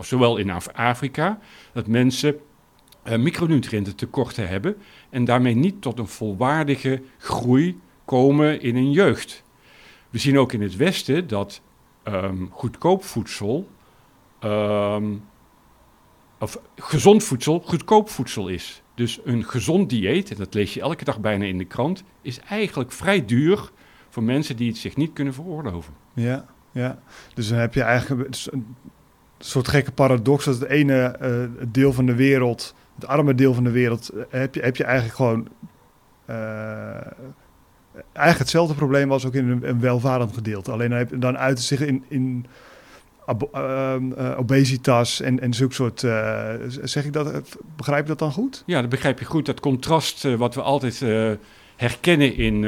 zowel 0.00 0.36
in 0.36 0.50
Af- 0.50 0.68
Afrika, 0.72 1.38
dat 1.72 1.86
mensen 1.86 2.36
eh, 3.04 3.18
micronutriënten 3.18 3.96
tekorten 3.96 4.48
hebben 4.48 4.76
en 5.10 5.24
daarmee 5.24 5.54
niet 5.54 5.82
tot 5.82 5.98
een 5.98 6.08
volwaardige 6.08 7.02
groei 7.18 7.80
komen 8.04 8.60
in 8.60 8.74
hun 8.74 8.92
jeugd. 8.92 9.42
We 10.10 10.18
zien 10.18 10.38
ook 10.38 10.52
in 10.52 10.62
het 10.62 10.76
Westen 10.76 11.26
dat 11.26 11.60
ehm, 12.02 12.46
goedkoop 12.50 13.04
voedsel, 13.04 13.68
ehm, 14.38 15.04
of 16.38 16.58
gezond 16.76 17.24
voedsel, 17.24 17.60
goedkoop 17.60 18.08
voedsel 18.08 18.48
is. 18.48 18.82
Dus 18.94 19.20
een 19.24 19.44
gezond 19.44 19.90
dieet, 19.90 20.30
en 20.30 20.36
dat 20.36 20.54
lees 20.54 20.74
je 20.74 20.80
elke 20.80 21.04
dag 21.04 21.20
bijna 21.20 21.44
in 21.44 21.58
de 21.58 21.64
krant, 21.64 22.04
is 22.22 22.40
eigenlijk 22.40 22.92
vrij 22.92 23.24
duur 23.24 23.70
voor 24.08 24.22
mensen 24.22 24.56
die 24.56 24.68
het 24.68 24.76
zich 24.76 24.96
niet 24.96 25.12
kunnen 25.12 25.34
veroorloven. 25.34 25.94
ja, 26.14 26.46
ja. 26.74 26.98
Dus 27.34 27.48
dan 27.48 27.58
heb 27.58 27.74
je 27.74 27.82
eigenlijk 27.82 28.28
een, 28.28 28.52
een 28.52 28.76
soort 29.38 29.68
gekke 29.68 29.92
paradox. 29.92 30.44
Dat 30.44 30.60
het 30.60 30.68
ene 30.68 31.02
eh, 31.02 31.66
deel 31.68 31.92
van 31.92 32.06
de 32.06 32.14
wereld, 32.14 32.74
het 32.94 33.06
arme 33.06 33.34
deel 33.34 33.54
van 33.54 33.64
de 33.64 33.70
wereld, 33.70 34.08
eh, 34.08 34.40
heb 34.40 34.54
je, 34.54 34.60
heb 34.60 34.76
je 34.76 34.84
eigenlijk 34.84 35.16
gewoon... 35.16 35.48
eh, 36.24 36.36
eigenlijk 38.12 38.38
hetzelfde 38.38 38.74
probleem 38.74 39.12
als 39.12 39.26
ook 39.26 39.34
in 39.34 39.60
een, 39.62 39.80
welvarend 39.80 40.34
gedeelte. 40.34 40.72
Alleen 40.72 40.88
dan, 40.90 40.98
heb, 40.98 41.10
dan 41.14 41.38
uit 41.38 41.60
zich 41.60 41.80
in, 41.80 42.04
in 42.08 42.46
eh, 43.52 43.96
obesitas 44.36 45.20
en, 45.20 45.40
en 45.40 45.54
zulke 45.54 45.74
soort... 45.74 46.00
zeg 46.82 47.04
ik 47.04 47.12
dat, 47.12 47.56
begrijp 47.76 48.02
je 48.02 48.08
dat 48.08 48.18
dan 48.18 48.32
goed? 48.32 48.62
Ja, 48.66 48.80
dat 48.80 48.90
begrijp 48.90 49.18
je 49.18 49.24
goed. 49.24 49.46
Dat 49.46 49.60
contrast 49.60 50.22
wat 50.36 50.54
we 50.54 50.62
altijd 50.62 51.04
herkennen 51.76 52.36
in 52.36 52.62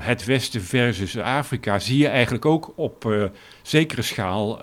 het 0.00 0.24
Westen 0.24 0.62
versus 0.62 1.18
Afrika, 1.18 1.78
zie 1.78 1.98
je 1.98 2.08
eigenlijk 2.08 2.44
ook 2.44 2.72
op 2.74 3.30
zekere 3.62 4.02
schaal 4.02 4.60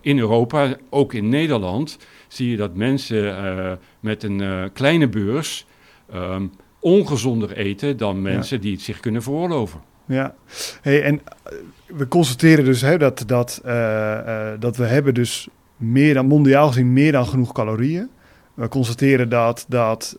in 0.00 0.18
Europa, 0.18 0.76
ook 0.90 1.14
in 1.14 1.28
Nederland, 1.28 1.98
zie 2.28 2.50
je 2.50 2.56
dat 2.56 2.74
mensen 2.74 3.36
eh, 3.36 3.72
met 4.00 4.22
een 4.22 4.40
eh, 4.40 4.64
kleine 4.72 5.08
beurs 5.08 5.66
ehm, 6.12 6.46
ongezonder 6.80 7.56
eten 7.56 7.96
dan 7.96 8.22
mensen 8.22 8.60
die 8.60 8.72
het 8.72 8.80
zich 8.80 9.00
kunnen 9.00 9.22
veroorloven. 9.22 9.80
Ja, 10.06 10.34
hey, 10.82 11.02
en 11.02 11.20
eh, 11.20 11.52
we 11.86 12.08
constateren 12.08 12.64
dus 12.64 12.80
hè, 12.80 12.98
dat, 12.98 13.24
dat, 13.26 13.60
dat 14.58 14.76
we 14.76 14.84
hebben 14.84 15.14
dus 15.14 15.48
meer 15.76 16.14
dan 16.14 16.26
mondiaal 16.26 16.68
gezien 16.68 16.92
meer 16.92 17.12
dan 17.12 17.26
genoeg 17.26 17.52
calorieën. 17.52 18.08
We 18.54 18.68
constateren 18.68 19.28
dat, 19.28 19.64
dat 19.68 20.18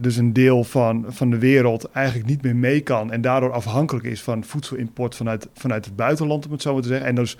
dus 0.00 0.16
een 0.16 0.32
deel 0.32 0.64
van, 0.64 1.04
van 1.08 1.30
de 1.30 1.38
wereld 1.38 1.90
eigenlijk 1.90 2.28
niet 2.28 2.42
meer 2.42 2.56
mee 2.56 2.80
kan 2.80 3.12
en 3.12 3.20
daardoor 3.20 3.52
afhankelijk 3.52 4.06
is 4.06 4.22
van 4.22 4.44
voedselimport 4.44 5.14
vanuit, 5.14 5.48
vanuit 5.54 5.84
het 5.84 5.96
buitenland, 5.96 6.46
om 6.46 6.52
het 6.52 6.62
zo 6.62 6.72
maar 6.72 6.82
te 6.82 6.88
zeggen. 6.88 7.06
En 7.06 7.14
dus 7.14 7.36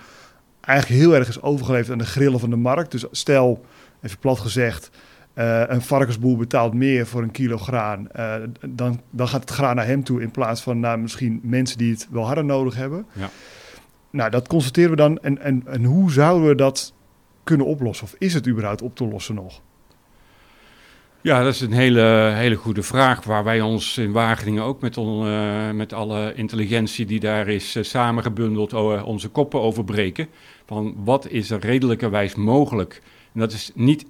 eigenlijk 0.60 1.02
heel 1.02 1.14
erg 1.14 1.28
is 1.28 1.42
overgeleverd 1.42 1.92
aan 1.92 1.98
de 1.98 2.04
grillen 2.04 2.40
van 2.40 2.50
de 2.50 2.56
markt. 2.56 2.90
Dus 2.90 3.04
stel, 3.10 3.64
even 4.02 4.18
plat 4.18 4.38
gezegd, 4.38 4.90
uh, 5.34 5.62
een 5.66 5.82
varkensboer 5.82 6.36
betaalt 6.36 6.74
meer 6.74 7.06
voor 7.06 7.22
een 7.22 7.30
kilo 7.30 7.58
graan, 7.58 8.08
uh, 8.16 8.34
dan, 8.68 9.00
dan 9.10 9.28
gaat 9.28 9.40
het 9.40 9.50
graan 9.50 9.76
naar 9.76 9.86
hem 9.86 10.04
toe 10.04 10.22
in 10.22 10.30
plaats 10.30 10.62
van 10.62 10.80
naar 10.80 10.98
misschien 10.98 11.40
mensen 11.42 11.78
die 11.78 11.92
het 11.92 12.08
wel 12.10 12.26
harder 12.26 12.44
nodig 12.44 12.74
hebben. 12.74 13.06
Ja. 13.12 13.30
Nou, 14.10 14.30
dat 14.30 14.48
constateren 14.48 14.90
we 14.90 14.96
dan. 14.96 15.18
En, 15.18 15.42
en, 15.42 15.62
en 15.66 15.84
hoe 15.84 16.12
zouden 16.12 16.48
we 16.48 16.54
dat 16.54 16.94
kunnen 17.44 17.66
oplossen? 17.66 18.06
Of 18.06 18.14
is 18.18 18.34
het 18.34 18.48
überhaupt 18.48 18.82
op 18.82 18.96
te 18.96 19.04
lossen 19.04 19.34
nog? 19.34 19.60
Ja, 21.22 21.42
dat 21.42 21.54
is 21.54 21.60
een 21.60 21.72
hele, 21.72 22.32
hele 22.34 22.54
goede 22.54 22.82
vraag. 22.82 23.24
Waar 23.24 23.44
wij 23.44 23.60
ons 23.60 23.98
in 23.98 24.12
Wageningen 24.12 24.62
ook 24.62 24.80
met, 24.80 24.96
on, 24.96 25.26
uh, 25.26 25.70
met 25.70 25.92
alle 25.92 26.34
intelligentie 26.34 27.06
die 27.06 27.20
daar 27.20 27.48
is 27.48 27.76
uh, 27.76 27.82
samengebundeld 27.82 28.72
uh, 28.72 29.06
onze 29.06 29.28
koppen 29.28 29.60
overbreken. 29.60 30.28
Van 30.66 30.94
wat 31.04 31.28
is 31.28 31.50
er 31.50 31.60
redelijkerwijs 31.60 32.34
mogelijk? 32.34 33.02
En 33.32 33.40
dat 33.40 33.52
is 33.52 33.70
niet 33.74 34.06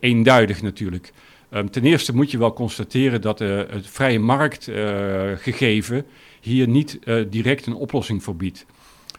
eenduidig 0.00 0.62
natuurlijk. 0.62 1.12
Um, 1.50 1.70
ten 1.70 1.84
eerste 1.84 2.14
moet 2.14 2.30
je 2.30 2.38
wel 2.38 2.52
constateren 2.52 3.20
dat 3.20 3.38
het 3.38 3.86
vrije 3.86 4.18
marktgegeven 4.18 6.06
hier 6.40 6.68
niet 6.68 6.98
direct 7.28 7.66
een 7.66 7.74
oplossing 7.74 8.22
voor 8.22 8.36
biedt. 8.36 8.66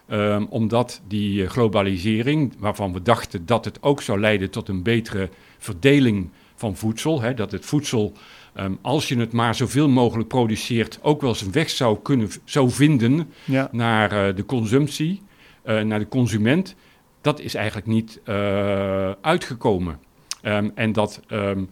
Um, 0.10 0.46
omdat 0.50 1.01
die 1.08 1.48
globalisering, 1.48 2.53
waarvan 2.58 2.94
we 2.94 3.01
dachten 3.01 3.46
dat 3.46 3.65
het 3.65 3.77
ook 3.82 4.01
zou 4.01 4.20
leiden 4.20 4.50
tot 4.50 4.70
een 4.70 4.84
betere 4.84 5.30
verdeling 5.58 6.30
van 6.56 6.75
voedsel. 6.75 7.22
Hè, 7.22 7.34
dat 7.34 7.51
het 7.51 7.65
voedsel, 7.65 8.13
um, 8.60 8.77
als 8.82 9.08
je 9.08 9.18
het 9.18 9.32
maar 9.32 9.56
zoveel 9.56 9.89
mogelijk 9.89 10.27
produceert, 10.27 11.00
ook 11.01 11.22
wel 11.22 11.36
zijn 11.36 11.51
weg 11.51 11.70
zou 11.70 11.98
kunnen 12.01 12.30
zou 12.44 12.70
vinden 12.70 13.30
ja. 13.46 13.70
naar 13.72 14.27
uh, 14.27 14.36
de 14.36 14.46
consumptie, 14.46 15.22
uh, 15.65 15.82
naar 15.82 16.00
de 16.00 16.08
consument. 16.08 16.75
Dat 17.24 17.39
is 17.39 17.56
eigenlijk 17.56 17.88
niet 17.88 18.20
uh, 18.25 19.12
uitgekomen. 19.22 20.00
Um, 20.44 20.72
en 20.75 20.92
dat 20.92 21.20
um, 21.30 21.70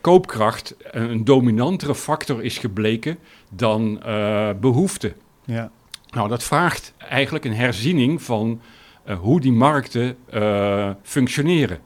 koopkracht 0.00 0.76
een 0.90 1.24
dominantere 1.24 1.94
factor 1.94 2.44
is 2.44 2.58
gebleken 2.58 3.18
dan 3.50 4.00
behoefte. 4.60 5.14
Ja. 5.44 5.70
Nou, 6.10 6.28
dat 6.28 6.42
vraagt 6.42 6.94
eigenlijk 6.98 7.44
een 7.44 7.54
herziening 7.54 8.22
van 8.22 8.60
hoe 9.20 9.40
die 9.40 9.52
markten 9.52 10.16
functioneren. 11.02 11.78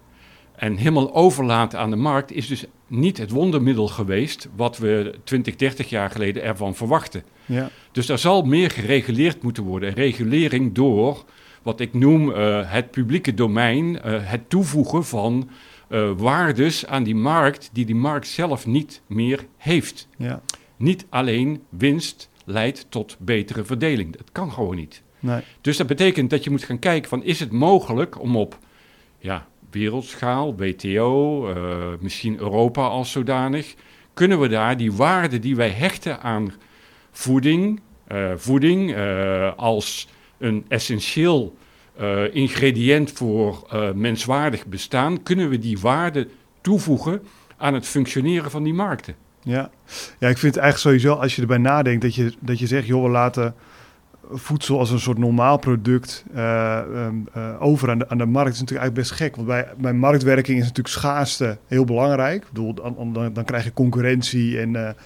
En 0.62 0.76
helemaal 0.76 1.14
overlaten 1.14 1.78
aan 1.78 1.90
de 1.90 1.96
markt 1.96 2.32
is 2.32 2.46
dus 2.46 2.64
niet 2.86 3.18
het 3.18 3.30
wondermiddel 3.30 3.88
geweest 3.88 4.48
wat 4.56 4.78
we 4.78 5.14
20, 5.24 5.56
30 5.56 5.88
jaar 5.88 6.10
geleden 6.10 6.42
ervan 6.42 6.74
verwachten. 6.74 7.22
Ja. 7.46 7.70
Dus 7.92 8.08
er 8.08 8.18
zal 8.18 8.42
meer 8.42 8.70
gereguleerd 8.70 9.42
moeten 9.42 9.62
worden. 9.62 9.92
Regulering 9.92 10.74
door 10.74 11.24
wat 11.62 11.80
ik 11.80 11.94
noem 11.94 12.28
uh, 12.28 12.70
het 12.70 12.90
publieke 12.90 13.34
domein, 13.34 13.86
uh, 13.86 14.00
het 14.04 14.50
toevoegen 14.50 15.04
van 15.04 15.48
uh, 15.88 16.10
waardes 16.16 16.86
aan 16.86 17.02
die 17.02 17.14
markt 17.14 17.70
die 17.72 17.84
die 17.84 17.94
markt 17.94 18.26
zelf 18.26 18.66
niet 18.66 19.02
meer 19.06 19.46
heeft. 19.56 20.08
Ja. 20.16 20.42
Niet 20.76 21.06
alleen 21.08 21.62
winst 21.68 22.30
leidt 22.44 22.86
tot 22.88 23.16
betere 23.18 23.64
verdeling. 23.64 24.16
Dat 24.16 24.32
kan 24.32 24.52
gewoon 24.52 24.76
niet. 24.76 25.02
Nee. 25.20 25.40
Dus 25.60 25.76
dat 25.76 25.86
betekent 25.86 26.30
dat 26.30 26.44
je 26.44 26.50
moet 26.50 26.64
gaan 26.64 26.78
kijken 26.78 27.08
van 27.08 27.24
is 27.24 27.40
het 27.40 27.52
mogelijk 27.52 28.20
om 28.20 28.36
op 28.36 28.58
ja, 29.18 29.46
wereldschaal, 29.70 30.56
WTO, 30.56 31.48
uh, 31.48 31.56
eh, 31.56 31.98
misschien 32.00 32.38
Europa 32.38 32.86
als 32.86 33.10
zodanig, 33.10 33.74
kunnen 34.14 34.40
we 34.40 34.48
daar 34.48 34.76
die 34.76 34.92
waarden 34.92 35.40
die 35.40 35.56
wij 35.56 35.68
hechten 35.68 36.20
aan 36.20 36.52
voeding, 37.10 37.80
uh, 38.12 38.32
voeding 38.36 38.96
uh, 38.96 39.52
als 39.56 40.08
een 40.42 40.64
essentieel 40.68 41.56
ingrediënt 42.32 43.12
voor 43.12 43.68
menswaardig 43.94 44.66
bestaan, 44.66 45.22
kunnen 45.22 45.48
we 45.48 45.58
die 45.58 45.78
waarden 45.78 46.28
toevoegen 46.60 47.22
aan 47.56 47.74
het 47.74 47.86
functioneren 47.86 48.50
van 48.50 48.62
die 48.62 48.74
markten. 48.74 49.14
Ja. 49.42 49.70
ja, 50.18 50.28
ik 50.28 50.38
vind 50.38 50.54
het 50.54 50.62
eigenlijk 50.62 50.78
sowieso, 50.78 51.20
als 51.20 51.36
je 51.36 51.40
erbij 51.40 51.58
nadenkt, 51.58 52.02
dat 52.02 52.14
je, 52.14 52.32
dat 52.40 52.58
je 52.58 52.66
zegt, 52.66 52.86
joh, 52.86 53.02
we 53.02 53.08
laten 53.08 53.54
voedsel 54.30 54.78
als 54.78 54.90
een 54.90 55.00
soort 55.00 55.18
normaal 55.18 55.58
product 55.58 56.24
um, 56.36 57.28
uh, 57.36 57.56
over 57.58 57.90
aan 57.90 57.98
de, 57.98 58.08
aan 58.08 58.18
de 58.18 58.26
markt 58.26 58.52
is 58.52 58.60
natuurlijk 58.60 58.88
eigenlijk 58.88 58.94
best 58.94 59.20
gek. 59.20 59.36
Want 59.36 59.48
bij, 59.48 59.68
bij 59.78 59.92
marktwerking 59.92 60.58
is 60.58 60.62
natuurlijk 60.62 60.94
schaarste 60.94 61.58
heel 61.66 61.84
belangrijk. 61.84 62.42
Ik 62.42 62.48
bedoel, 62.48 62.74
dan, 62.74 63.12
dan, 63.12 63.32
dan 63.32 63.44
krijg 63.44 63.64
je 63.64 63.72
concurrentie 63.72 64.60
en, 64.60 64.96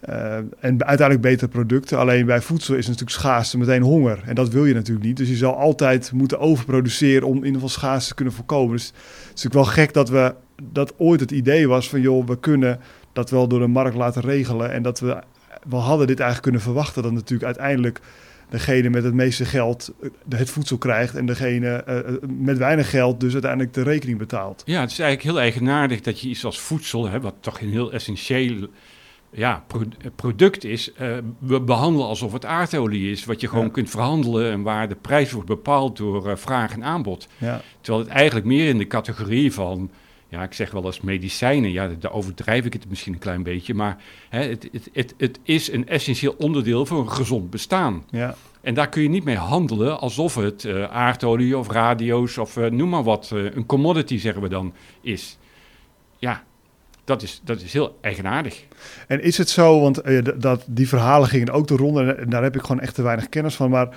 en 0.00 0.84
uiteindelijk 0.84 1.20
betere 1.20 1.50
producten. 1.50 1.98
Alleen 1.98 2.26
bij 2.26 2.40
voedsel 2.40 2.74
is 2.74 2.86
natuurlijk 2.86 3.16
schaarste 3.16 3.58
meteen 3.58 3.82
honger. 3.82 4.22
En 4.24 4.34
dat 4.34 4.48
wil 4.48 4.64
je 4.64 4.74
natuurlijk 4.74 5.06
niet. 5.06 5.16
Dus 5.16 5.28
je 5.28 5.36
zal 5.36 5.56
altijd 5.56 6.12
moeten 6.12 6.38
overproduceren 6.38 7.26
om 7.26 7.36
in 7.36 7.44
ieder 7.44 7.52
geval 7.52 7.68
schaarste 7.68 8.08
te 8.08 8.14
kunnen 8.14 8.34
voorkomen. 8.34 8.76
Dus 8.76 8.86
het 8.86 8.94
is 9.34 9.42
natuurlijk 9.42 9.54
wel 9.54 9.74
gek 9.84 9.92
dat 9.92 10.08
we 10.08 10.34
dat 10.72 10.94
ooit 10.96 11.20
het 11.20 11.30
idee 11.30 11.68
was 11.68 11.88
van 11.88 12.00
joh, 12.00 12.26
we 12.26 12.38
kunnen 12.38 12.80
dat 13.12 13.30
wel 13.30 13.48
door 13.48 13.60
de 13.60 13.66
markt 13.66 13.96
laten 13.96 14.22
regelen. 14.22 14.72
En 14.72 14.82
dat 14.82 15.00
we, 15.00 15.22
we 15.68 15.76
hadden 15.76 16.06
dit 16.06 16.18
eigenlijk 16.18 16.42
kunnen 16.42 16.60
verwachten 16.60 17.02
dat 17.02 17.12
natuurlijk 17.12 17.44
uiteindelijk 17.44 18.00
degene 18.48 18.90
met 18.90 19.04
het 19.04 19.14
meeste 19.14 19.44
geld 19.44 19.92
eh, 20.02 20.38
het 20.38 20.50
voedsel 20.50 20.78
krijgt 20.78 21.14
en 21.14 21.26
degene 21.26 21.84
uh, 21.88 22.28
met 22.38 22.58
weinig 22.58 22.90
geld 22.90 23.20
dus 23.20 23.32
uiteindelijk 23.32 23.74
de 23.74 23.82
rekening 23.82 24.18
betaalt. 24.18 24.62
Ja, 24.64 24.80
het 24.80 24.90
is 24.90 24.98
eigenlijk 24.98 25.30
heel 25.30 25.42
eigenaardig 25.42 26.00
dat 26.00 26.20
je 26.20 26.28
iets 26.28 26.44
als 26.44 26.60
voedsel, 26.60 27.08
hè, 27.08 27.20
wat 27.20 27.34
toch 27.40 27.60
een 27.60 27.70
heel 27.70 27.92
essentieel 27.92 28.68
ja, 29.32 29.64
product 30.16 30.64
is, 30.64 30.92
uh, 31.00 31.16
we 31.38 31.60
behandelen 31.60 32.06
alsof 32.06 32.32
het 32.32 32.44
aardolie 32.44 33.10
is, 33.10 33.24
wat 33.24 33.40
je 33.40 33.48
gewoon 33.48 33.70
kunt 33.70 33.90
verhandelen 33.90 34.50
en 34.50 34.62
waar 34.62 34.88
de 34.88 34.96
prijs 35.00 35.32
wordt 35.32 35.48
bepaald 35.48 35.96
door 35.96 36.28
uh, 36.28 36.36
vraag 36.36 36.72
en 36.72 36.84
aanbod. 36.84 37.28
Ja. 37.38 37.60
Terwijl 37.80 38.04
het 38.04 38.14
eigenlijk 38.14 38.46
meer 38.46 38.68
in 38.68 38.78
de 38.78 38.86
categorie 38.86 39.52
van 39.52 39.90
ja, 40.28 40.42
ik 40.42 40.52
zeg 40.52 40.70
wel 40.70 40.84
eens 40.84 41.00
medicijnen. 41.00 41.72
Ja, 41.72 41.88
daar 41.98 42.12
overdrijf 42.12 42.64
ik 42.64 42.72
het 42.72 42.88
misschien 42.88 43.12
een 43.12 43.18
klein 43.18 43.42
beetje. 43.42 43.74
Maar 43.74 44.02
hè, 44.28 44.42
het, 44.42 44.68
het, 44.72 44.90
het, 44.92 45.14
het 45.16 45.40
is 45.42 45.72
een 45.72 45.88
essentieel 45.88 46.34
onderdeel 46.38 46.86
voor 46.86 47.00
een 47.00 47.10
gezond 47.10 47.50
bestaan. 47.50 48.04
Ja. 48.10 48.34
En 48.60 48.74
daar 48.74 48.88
kun 48.88 49.02
je 49.02 49.08
niet 49.08 49.24
mee 49.24 49.36
handelen 49.36 50.00
alsof 50.00 50.34
het 50.34 50.64
uh, 50.64 50.84
aardolie 50.84 51.58
of 51.58 51.70
radio's 51.70 52.38
of 52.38 52.56
noem 52.56 52.88
maar 52.88 53.02
wat, 53.02 53.30
een 53.30 53.66
commodity 53.66 54.18
zeggen 54.18 54.42
we 54.42 54.48
dan, 54.48 54.72
is. 55.00 55.38
Ja, 56.18 56.44
dat 57.04 57.22
is, 57.22 57.40
dat 57.44 57.60
is 57.60 57.72
heel 57.72 57.98
eigenaardig. 58.00 58.64
En 59.06 59.22
is 59.22 59.38
het 59.38 59.48
zo, 59.48 59.80
want 59.80 60.02
dat, 60.42 60.64
die 60.66 60.88
verhalen 60.88 61.28
gingen 61.28 61.52
ook 61.52 61.66
de 61.66 61.76
ronde 61.76 62.12
en 62.12 62.30
daar 62.30 62.42
heb 62.42 62.56
ik 62.56 62.62
gewoon 62.62 62.80
echt 62.80 62.94
te 62.94 63.02
weinig 63.02 63.28
kennis 63.28 63.54
van. 63.54 63.70
Maar 63.70 63.88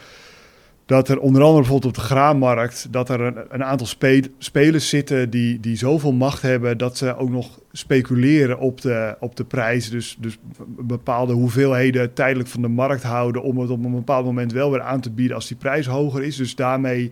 dat 0.85 1.09
er 1.09 1.19
onder 1.19 1.41
andere 1.41 1.61
bijvoorbeeld 1.61 1.97
op 1.97 2.01
de 2.01 2.07
graanmarkt... 2.07 2.87
dat 2.91 3.09
er 3.09 3.21
een, 3.21 3.37
een 3.49 3.63
aantal 3.63 3.87
spe 3.87 4.31
spelers 4.37 4.89
zitten 4.89 5.29
die, 5.29 5.59
die 5.59 5.77
zoveel 5.77 6.11
macht 6.11 6.41
hebben... 6.41 6.77
dat 6.77 6.97
ze 6.97 7.17
ook 7.17 7.29
nog 7.29 7.59
speculeren 7.71 8.59
op 8.59 8.81
de, 8.81 9.15
op 9.19 9.35
de 9.35 9.43
prijs. 9.43 9.89
Dus, 9.89 10.17
dus 10.19 10.37
bepaalde 10.67 11.33
hoeveelheden 11.33 12.13
tijdelijk 12.13 12.49
van 12.49 12.61
de 12.61 12.67
markt 12.67 13.03
houden... 13.03 13.41
om 13.43 13.57
het 13.57 13.69
op 13.69 13.83
een 13.83 13.91
bepaald 13.91 14.25
moment 14.25 14.51
wel 14.51 14.71
weer 14.71 14.81
aan 14.81 15.01
te 15.01 15.11
bieden 15.11 15.35
als 15.35 15.47
die 15.47 15.57
prijs 15.57 15.85
hoger 15.85 16.23
is. 16.23 16.35
Dus 16.35 16.55
daarmee 16.55 17.11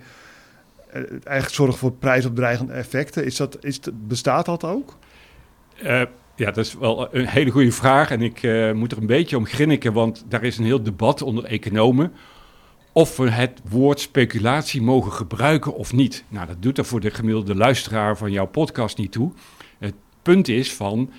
uh, 0.89 0.95
eigenlijk 1.11 1.49
zorgen 1.49 1.77
voor 1.77 1.91
prijsopdreigende 1.91 2.73
effecten. 2.73 3.25
Is 3.25 3.35
dat, 3.35 3.57
is, 3.61 3.79
bestaat 3.93 4.45
dat 4.45 4.63
ook? 4.63 4.97
Uh, 5.83 6.01
ja, 6.35 6.51
dat 6.51 6.65
is 6.65 6.73
wel 6.73 7.15
een 7.15 7.27
hele 7.27 7.51
goede 7.51 7.71
vraag. 7.71 8.11
En 8.11 8.21
ik 8.21 8.43
uh, 8.43 8.71
moet 8.71 8.91
er 8.91 8.97
een 8.97 9.05
beetje 9.05 9.37
om 9.37 9.45
grinniken, 9.45 9.93
want 9.93 10.25
daar 10.29 10.43
is 10.43 10.57
een 10.57 10.65
heel 10.65 10.83
debat 10.83 11.21
onder 11.21 11.43
economen 11.43 12.13
of 12.91 13.17
we 13.17 13.29
het 13.29 13.61
woord 13.69 13.99
speculatie 13.99 14.81
mogen 14.81 15.11
gebruiken 15.11 15.73
of 15.73 15.93
niet. 15.93 16.23
Nou, 16.27 16.47
dat 16.47 16.61
doet 16.61 16.77
er 16.77 16.85
voor 16.85 16.99
de 16.99 17.11
gemiddelde 17.11 17.55
luisteraar 17.55 18.17
van 18.17 18.31
jouw 18.31 18.47
podcast 18.47 18.97
niet 18.97 19.11
toe. 19.11 19.31
Het 19.79 19.93
punt 20.21 20.47
is 20.47 20.73
van, 20.73 21.11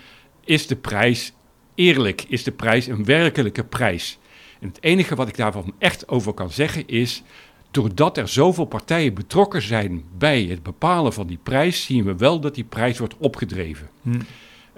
is 0.45 0.67
de 0.67 0.77
prijs 0.77 1.33
eerlijk? 1.75 2.25
Is 2.29 2.43
de 2.43 2.53
prijs 2.53 2.87
een 2.87 3.05
werkelijke 3.05 3.65
prijs? 3.65 4.19
En 4.61 4.69
het 4.69 4.83
enige 4.83 5.15
wat 5.15 5.29
ik 5.29 5.37
daarvan 5.37 5.75
echt 5.79 6.09
over 6.09 6.33
kan 6.33 6.51
zeggen 6.51 6.87
is, 6.87 7.23
doordat 7.71 8.19
er 8.19 8.29
zoveel 8.29 8.65
partijen 8.65 9.15
betrokken 9.15 9.63
zijn 9.63 10.05
bij 10.19 10.43
het 10.43 10.63
bepalen 10.63 11.13
van 11.13 11.27
die 11.27 11.39
prijs, 11.43 11.85
zien 11.85 12.05
we 12.05 12.17
wel 12.17 12.41
dat 12.41 12.55
die 12.55 12.65
prijs 12.65 12.99
wordt 12.99 13.17
opgedreven. 13.19 13.89
Hm. 14.03 14.21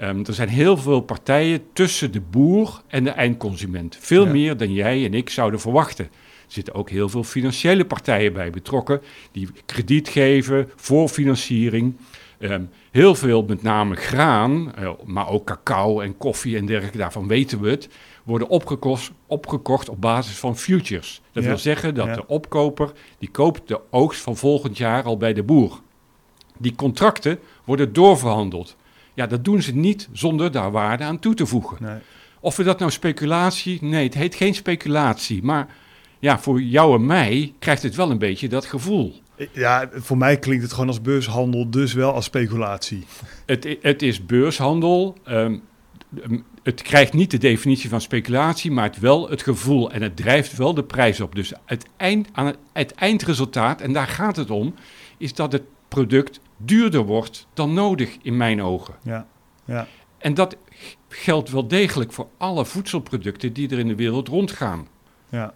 Um, 0.03 0.25
er 0.27 0.35
zijn 0.35 0.49
heel 0.49 0.77
veel 0.77 1.01
partijen 1.01 1.63
tussen 1.73 2.13
de 2.13 2.21
boer 2.21 2.83
en 2.87 3.05
de 3.05 3.11
eindconsument. 3.11 3.97
Veel 4.01 4.27
meer 4.27 4.57
dan 4.57 4.73
jij 4.73 5.05
en 5.05 5.15
ik 5.15 5.31
zouden 5.31 5.61
verwachten 5.61 6.09
zitten 6.47 6.75
ook 6.75 6.91
heel 6.91 7.09
veel 7.09 7.25
financiële 7.25 7.85
partijen 7.85 8.33
bij 8.33 8.51
betrokken, 8.51 9.01
die 9.33 9.49
krediet 9.67 10.09
geven 10.09 10.71
voor 10.77 11.09
financiering. 11.09 11.97
Um, 12.39 12.71
heel 12.91 13.15
veel, 13.15 13.43
met 13.43 13.63
name 13.63 13.95
graan, 13.95 14.73
uh, 14.79 14.91
maar 15.05 15.29
ook 15.29 15.47
cacao 15.47 16.01
en 16.01 16.17
koffie 16.17 16.57
en 16.57 16.67
dergelijke, 16.67 16.99
daarvan 16.99 17.29
weten 17.29 17.61
we 17.61 17.71
het, 17.71 17.89
worden 18.25 18.49
opgekocht, 18.49 19.13
opgekocht 19.27 19.89
op 19.89 20.01
basis 20.01 20.37
van 20.37 20.57
futures. 20.57 21.21
Dat 21.33 21.43
ja. 21.43 21.49
wil 21.49 21.59
zeggen 21.59 21.95
dat 21.95 22.07
ja. 22.07 22.15
de 22.15 22.27
opkoper, 22.27 22.93
die 23.19 23.31
koopt 23.31 23.69
de 23.69 23.81
oogst 23.91 24.21
van 24.21 24.37
volgend 24.37 24.77
jaar 24.77 25.03
al 25.03 25.17
bij 25.17 25.33
de 25.33 25.43
boer. 25.43 25.81
Die 26.59 26.75
contracten 26.75 27.39
worden 27.65 27.93
doorverhandeld. 27.93 28.77
Ja, 29.15 29.27
dat 29.27 29.45
doen 29.45 29.63
ze 29.63 29.75
niet 29.75 30.09
zonder 30.13 30.51
daar 30.51 30.71
waarde 30.71 31.05
aan 31.05 31.19
toe 31.19 31.35
te 31.35 31.47
voegen. 31.47 31.77
Nee. 31.81 31.99
Of 32.41 32.57
we 32.57 32.63
dat 32.63 32.79
nou 32.79 32.91
speculatie... 32.91 33.79
Nee, 33.85 34.05
het 34.05 34.15
heet 34.15 34.35
geen 34.35 34.55
speculatie. 34.55 35.43
Maar 35.43 35.69
ja, 36.19 36.39
voor 36.39 36.63
jou 36.63 36.95
en 36.95 37.07
mij 37.07 37.55
krijgt 37.59 37.83
het 37.83 37.95
wel 37.95 38.11
een 38.11 38.19
beetje 38.19 38.49
dat 38.49 38.65
gevoel. 38.65 39.23
Ja, 39.53 39.89
voor 39.93 40.17
mij 40.17 40.39
klinkt 40.39 40.63
het 40.63 40.73
gewoon 40.73 40.89
als 40.89 41.01
beurshandel, 41.01 41.71
dus 41.71 41.93
wel 41.93 42.13
als 42.13 42.25
speculatie. 42.25 43.05
Het, 43.47 43.77
het 43.81 44.03
is 44.03 44.27
beurshandel. 44.27 45.17
ehm, 45.25 45.59
het 46.63 46.83
krijgt 46.83 47.13
niet 47.13 47.31
de 47.31 47.39
definitie 47.39 47.89
van 47.89 48.01
speculatie, 48.01 48.71
maar 48.71 48.85
het 48.85 48.99
wel 48.99 49.31
het 49.31 49.43
gevoel. 49.43 49.91
En 49.91 50.03
het 50.03 50.17
drijft 50.17 50.57
wel 50.57 50.75
de 50.75 50.85
prijs 50.85 51.21
op. 51.21 51.35
Dus 51.35 51.53
het, 51.65 51.87
eind, 51.97 52.29
aan 52.33 52.47
het, 52.47 52.57
het 52.73 52.93
eindresultaat, 52.93 53.81
en 53.81 53.93
daar 53.93 54.07
gaat 54.07 54.37
het 54.37 54.51
om, 54.51 54.75
is 55.19 55.35
dat 55.35 55.53
het 55.53 55.63
product 55.89 56.41
duurder 56.65 57.03
wordt 57.05 57.47
dan 57.55 57.75
nodig 57.75 58.17
in 58.23 58.37
mijn 58.37 58.63
ogen. 58.63 58.95
Ja, 59.03 59.27
ja. 59.65 59.87
En 60.19 60.35
dat 60.35 60.57
geldt 61.09 61.51
wel 61.51 61.69
degelijk 61.69 62.13
voor 62.13 62.27
alle 62.37 62.65
voedselproducten 62.65 63.53
die 63.53 63.71
er 63.71 63.79
in 63.79 63.89
de 63.89 63.95
wereld 63.95 64.29
rondgaan. 64.29 64.87
Ja. 65.29 65.55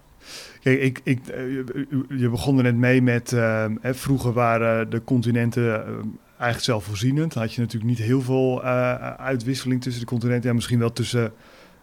Kijk, 0.62 0.80
ik, 0.80 1.00
ik, 1.04 1.26
eh, 1.26 1.40
je- 2.18 2.28
begon 2.30 2.56
er 2.56 2.62
net 2.62 2.76
mee 2.76 3.02
met, 3.02 3.32
ehm, 3.32 3.76
hè, 3.80 3.94
vroeger 3.94 4.32
waren 4.32 4.90
de 4.90 5.04
continenten 5.04 5.86
ehm, 5.86 6.00
eigenlijk 6.28 6.60
zelfvoorzienend. 6.60 7.32
Dan 7.32 7.42
had 7.42 7.52
je 7.54 7.60
natuurlijk 7.60 7.90
niet 7.90 7.98
heel 8.06 8.22
veel 8.22 8.62
eh, 8.64 8.94
uitwisseling 9.14 9.82
tussen 9.82 10.00
de 10.02 10.08
continenten. 10.08 10.48
Ja, 10.48 10.54
misschien 10.54 10.78
wel 10.78 10.92
tussen 10.92 11.32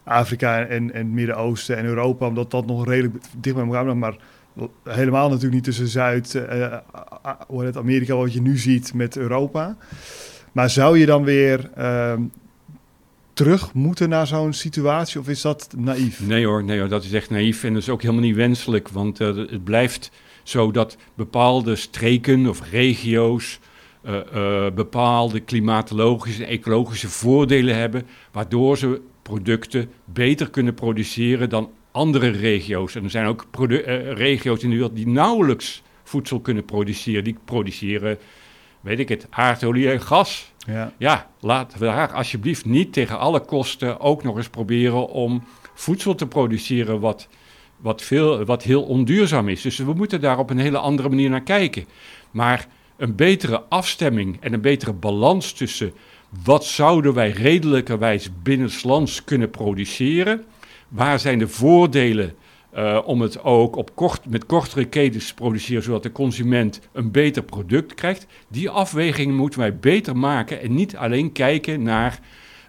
Afrika 0.04 0.60
en, 0.66 0.94
en 0.94 1.06
het 1.06 1.08
Midden-Oosten 1.14 1.78
en 1.78 1.86
Europa, 1.86 2.28
omdat 2.28 2.52
dat 2.52 2.66
nog 2.66 2.88
redelijk 2.88 3.16
dicht 3.38 3.56
bij 3.56 3.66
elkaar. 3.66 3.98
Maar 3.98 4.16
helemaal 4.84 5.28
natuurlijk 5.28 5.54
niet 5.54 5.64
tussen 5.64 5.88
Zuid, 5.88 6.34
heet 6.34 7.66
het, 7.66 7.78
Amerika, 7.78 8.16
wat 8.16 8.34
je 8.34 8.42
nu 8.42 8.58
ziet 8.58 8.94
met 8.94 9.18
Europa. 9.18 9.78
Maar 10.52 10.70
zou 10.70 10.98
je 10.98 11.06
dan 11.06 11.24
weer 11.24 11.70
ehm, 11.76 12.22
terug 13.34 13.74
moeten 13.74 14.10
naar 14.10 14.28
zo'n 14.28 14.54
situatie 14.54 15.20
of 15.20 15.30
is 15.30 15.42
dat 15.42 15.74
naïef? 15.78 16.28
Nee 16.28 16.46
hoor, 16.46 16.64
nee 16.64 16.80
hoor, 16.80 16.90
dat 16.90 17.04
is 17.04 17.14
echt 17.14 17.30
naïef 17.30 17.64
en 17.64 17.74
dat 17.74 17.82
is 17.82 17.90
ook 17.90 18.02
helemaal 18.02 18.24
niet 18.24 18.36
wenselijk. 18.36 18.90
Want 18.90 19.20
eh, 19.20 19.36
het 19.36 19.64
blijft 19.64 20.12
zo 20.44 20.72
dat 20.72 20.98
bepaalde 21.14 21.76
streken 21.76 22.48
of 22.48 22.72
regio's 22.72 23.60
bepaalde 24.76 25.40
klimatologische 25.40 26.44
en 26.44 26.50
ecologische 26.50 27.10
voordelen 27.10 27.76
hebben, 27.76 28.04
waardoor 28.32 28.78
ze 28.78 29.02
producten 29.22 29.90
beter 30.06 30.50
kunnen 30.50 30.74
produceren 30.74 31.50
dan 31.50 31.70
andere 31.96 32.30
regio's. 32.30 32.96
En 32.96 33.04
er 33.04 33.10
zijn 33.10 33.26
ook 33.26 33.46
eh, 33.60 34.12
regio's 34.12 34.64
in 34.64 34.70
de 34.70 34.76
wereld 34.76 34.96
die 34.96 35.08
nauwelijks 35.08 35.84
voedsel 36.04 36.40
kunnen 36.40 36.66
produceren. 36.66 37.24
Die 37.24 37.38
produceren, 37.46 38.18
weet 38.82 39.00
ik 39.00 39.10
het, 39.10 39.28
aardolie 39.30 39.92
en 39.92 40.02
gas. 40.02 40.54
Ja, 40.68 40.94
Ja, 40.98 41.30
laten 41.40 41.80
we 41.80 41.86
daar 41.86 42.14
alsjeblieft 42.14 42.66
niet 42.66 42.94
tegen 42.94 43.20
alle 43.20 43.40
kosten 43.40 44.00
ook 44.00 44.24
nog 44.24 44.38
eens 44.38 44.50
proberen 44.50 45.08
om 45.08 45.44
voedsel 45.74 46.16
te 46.16 46.28
produceren 46.28 47.00
wat, 47.00 47.28
wat, 47.78 48.02
veel, 48.02 48.46
wat 48.46 48.64
heel 48.64 48.84
onduurzaam 48.84 49.50
is. 49.50 49.62
Dus 49.62 49.78
we 49.78 49.94
moeten 49.94 50.22
daar 50.22 50.40
op 50.40 50.50
een 50.50 50.60
hele 50.60 50.78
andere 50.78 51.10
manier 51.10 51.30
naar 51.30 51.44
kijken. 51.44 51.86
Maar 52.32 52.68
een 52.98 53.16
betere 53.16 53.62
afstemming 53.70 54.38
en 54.40 54.54
een 54.54 54.62
betere 54.62 54.94
balans 54.94 55.54
tussen 55.54 55.94
wat 56.44 56.66
zouden 56.66 57.14
wij 57.14 57.30
redelijkerwijs 57.30 58.30
binnenlands 58.44 59.24
kunnen 59.24 59.50
produceren, 59.50 60.44
waar 60.96 61.20
zijn 61.20 61.40
de 61.40 61.48
voordelen 61.48 62.36
eh, 62.70 63.02
om 63.06 63.22
het 63.22 63.44
ook 63.44 63.76
op 63.76 63.96
kort, 63.96 64.30
met 64.30 64.46
kortere 64.46 64.86
ketens 64.86 65.28
te 65.28 65.34
produceren, 65.34 65.84
zodat 65.84 66.04
de 66.04 66.12
consument 66.12 66.82
een 66.92 67.12
beter 67.12 67.44
product 67.44 67.94
krijgt. 67.94 68.28
Die 68.48 68.70
afweging 68.70 69.34
moeten 69.34 69.60
wij 69.60 69.78
beter 69.78 70.18
maken 70.18 70.62
en 70.62 70.74
niet 70.74 70.96
alleen 70.96 71.32
kijken 71.32 71.84
naar 71.84 72.20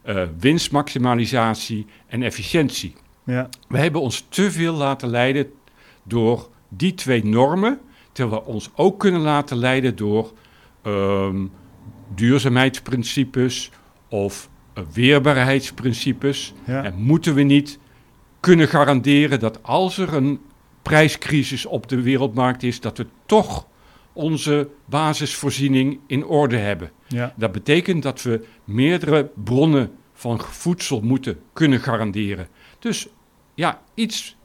eh, 0.02 0.22
winstmaximalisatie 0.38 1.86
en 2.06 2.22
efficiëntie. 2.22 2.94
ja, 3.24 3.48
We 3.68 3.78
hebben 3.78 4.00
ons 4.00 4.26
te 4.28 4.50
veel 4.50 4.74
laten 4.74 5.08
leiden 5.08 5.46
door 6.02 6.48
die 6.68 6.94
twee 6.94 7.24
normen, 7.24 7.78
terwijl 8.12 8.42
we 8.44 8.48
ons 8.48 8.70
ook 8.74 8.98
kunnen 8.98 9.20
laten 9.20 9.56
leiden 9.56 9.96
door 9.96 10.32
ehm, 10.82 11.46
duurzaamheidsprincipes 12.14 13.70
of 14.08 14.48
eh, 14.74 14.82
weerbaarheidsprincipes. 14.92 16.54
ja. 16.66 16.84
En 16.84 16.94
moeten 16.96 17.34
we 17.34 17.42
niet 17.42 17.78
kunnen 18.46 18.68
garanderen 18.68 19.40
dat 19.40 19.62
als 19.62 19.98
er 19.98 20.14
een 20.14 20.40
prijscrisis 20.82 21.66
op 21.66 21.88
de 21.88 22.02
wereldmarkt 22.02 22.62
is, 22.62 22.80
dat 22.80 22.98
we 22.98 23.06
toch 23.26 23.66
onze 24.12 24.68
basisvoorziening 24.84 25.98
in 26.06 26.24
orde 26.26 26.56
hebben. 26.56 26.90
ja. 27.08 27.34
Dat 27.36 27.52
betekent 27.52 28.02
dat 28.02 28.22
we 28.22 28.46
meerdere 28.64 29.30
bronnen 29.44 29.90
van 30.12 30.40
voedsel 30.40 31.00
moeten 31.00 31.38
kunnen 31.52 31.80
garanderen. 31.80 32.48
Dus 32.78 33.08
ja, 33.54 33.82
iets, 33.94 34.36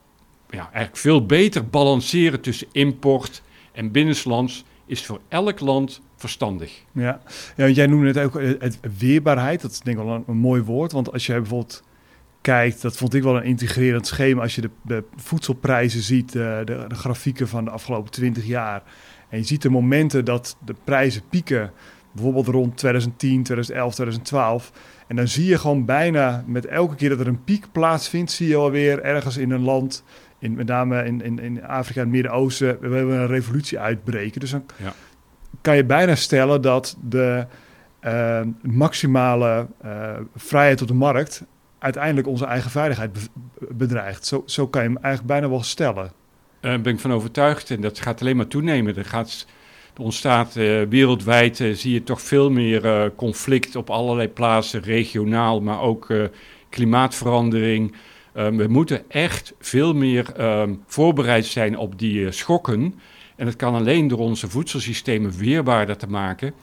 ja, 0.49 0.63
eigenlijk 0.63 0.97
veel 0.97 1.25
beter 1.25 1.67
balanceren 1.67 2.41
tussen 2.41 2.67
import 2.71 3.41
en 3.71 3.91
binnenlands 3.91 4.63
is 4.85 5.05
voor 5.05 5.19
elk 5.27 5.59
land 5.59 6.01
verstandig. 6.15 6.83
Ja, 6.91 7.21
ja 7.55 7.67
jij 7.67 7.87
noemde 7.87 8.07
het 8.07 8.17
ook 8.17 8.35
eh, 8.35 8.51
het, 8.59 8.79
weerbaarheid. 8.97 9.61
Dat 9.61 9.71
is 9.71 9.79
denk 9.79 9.97
ik 9.97 10.03
wel 10.03 10.15
een, 10.15 10.23
een 10.27 10.37
mooi 10.37 10.61
woord. 10.61 10.91
Want 10.91 11.11
als 11.11 11.25
jij 11.25 11.39
bijvoorbeeld 11.39 11.83
kijkt, 12.41 12.81
dat 12.81 12.97
vond 12.97 13.13
ik 13.13 13.23
wel 13.23 13.35
een 13.37 13.43
integrerend 13.43 14.07
schema. 14.07 14.41
Als 14.41 14.55
je 14.55 14.61
de, 14.61 14.69
de 14.81 15.03
voedselprijzen 15.15 16.01
ziet, 16.01 16.35
eh, 16.35 16.57
de, 16.65 16.85
de 16.87 16.95
grafieken 16.95 17.47
van 17.47 17.65
de 17.65 17.71
afgelopen 17.71 18.11
20 18.11 18.45
jaar. 18.45 18.83
En 19.29 19.37
je 19.37 19.43
ziet 19.45 19.61
de 19.61 19.69
momenten 19.69 20.25
dat 20.25 20.57
de 20.65 20.75
prijzen 20.83 21.21
pieken. 21.29 21.71
Bijvoorbeeld 22.11 22.47
rond 22.47 22.77
2010, 22.77 23.43
2011, 23.43 23.93
2012. 23.93 24.71
En 25.07 25.15
dan 25.15 25.27
zie 25.27 25.45
je 25.45 25.57
gewoon 25.57 25.85
bijna 25.85 26.43
met 26.47 26.65
elke 26.65 26.95
keer 26.95 27.09
dat 27.09 27.19
er 27.19 27.27
een 27.27 27.43
piek 27.43 27.65
plaatsvindt, 27.71 28.31
zie 28.31 28.47
je 28.47 28.55
alweer 28.55 29.01
ergens 29.01 29.37
in 29.37 29.51
een 29.51 29.61
land, 29.61 30.03
in, 30.39 30.53
met 30.53 30.67
name 30.67 31.05
in, 31.05 31.21
in, 31.21 31.39
in 31.39 31.63
Afrika 31.65 31.99
en 31.99 32.05
het 32.05 32.15
Midden-Oosten, 32.15 32.77
we 32.81 32.95
hebben 32.95 33.15
een 33.19 33.27
revolutie 33.27 33.79
uitbreken. 33.79 34.39
Dus 34.39 34.51
dan 34.51 34.63
Ja. 34.83 34.93
kan 35.61 35.75
je 35.75 35.83
bijna 35.85 36.15
stellen 36.15 36.61
dat 36.61 36.97
de 37.09 37.45
eh, 37.99 38.41
maximale 38.61 39.67
eh, 39.81 40.09
vrijheid 40.35 40.81
op 40.81 40.87
de 40.87 40.93
markt 40.93 41.43
uiteindelijk 41.81 42.27
onze 42.27 42.45
eigen 42.45 42.71
veiligheid 42.71 43.13
be- 43.13 43.19
bedreigt. 43.69 44.25
Zo, 44.25 44.43
zo 44.45 44.67
kan 44.67 44.81
je 44.83 44.87
hem 44.87 44.97
eigenlijk 44.97 45.33
bijna 45.33 45.49
wel 45.49 45.63
stellen. 45.63 46.11
Daar 46.59 46.81
ben 46.81 46.93
ik 46.93 46.99
van 46.99 47.13
overtuigd 47.13 47.69
en 47.71 47.81
dat 47.81 47.99
gaat 47.99 48.21
alleen 48.21 48.37
maar 48.37 48.47
toenemen. 48.47 48.95
Er, 48.97 49.07
er 49.93 50.01
ontstaat 50.01 50.55
eh, 50.55 50.81
wereldwijd, 50.89 51.59
eh, 51.59 51.73
zie 51.73 51.93
je 51.93 52.03
toch 52.03 52.21
veel 52.21 52.49
meer 52.51 52.85
eh, 52.85 53.09
conflict 53.15 53.75
op 53.75 53.89
allerlei 53.89 54.27
plaatsen, 54.27 54.81
regionaal, 54.81 55.61
maar 55.61 55.81
ook 55.81 56.07
klimaatverandering. 56.69 57.95
Eh, 58.33 58.47
we 58.47 58.67
moeten 58.67 59.09
echt 59.09 59.53
veel 59.59 59.93
meer 59.93 60.33
ehm, 60.35 60.73
voorbereid 60.85 61.45
zijn 61.45 61.77
op 61.77 61.99
die 61.99 62.31
schokken. 62.31 62.99
En 63.35 63.45
dat 63.45 63.55
kan 63.55 63.75
alleen 63.75 64.07
door 64.07 64.19
onze 64.19 64.49
voedselsystemen 64.49 65.31
weerbaarder 65.37 65.97
te 65.97 66.07
maken. 66.07 66.53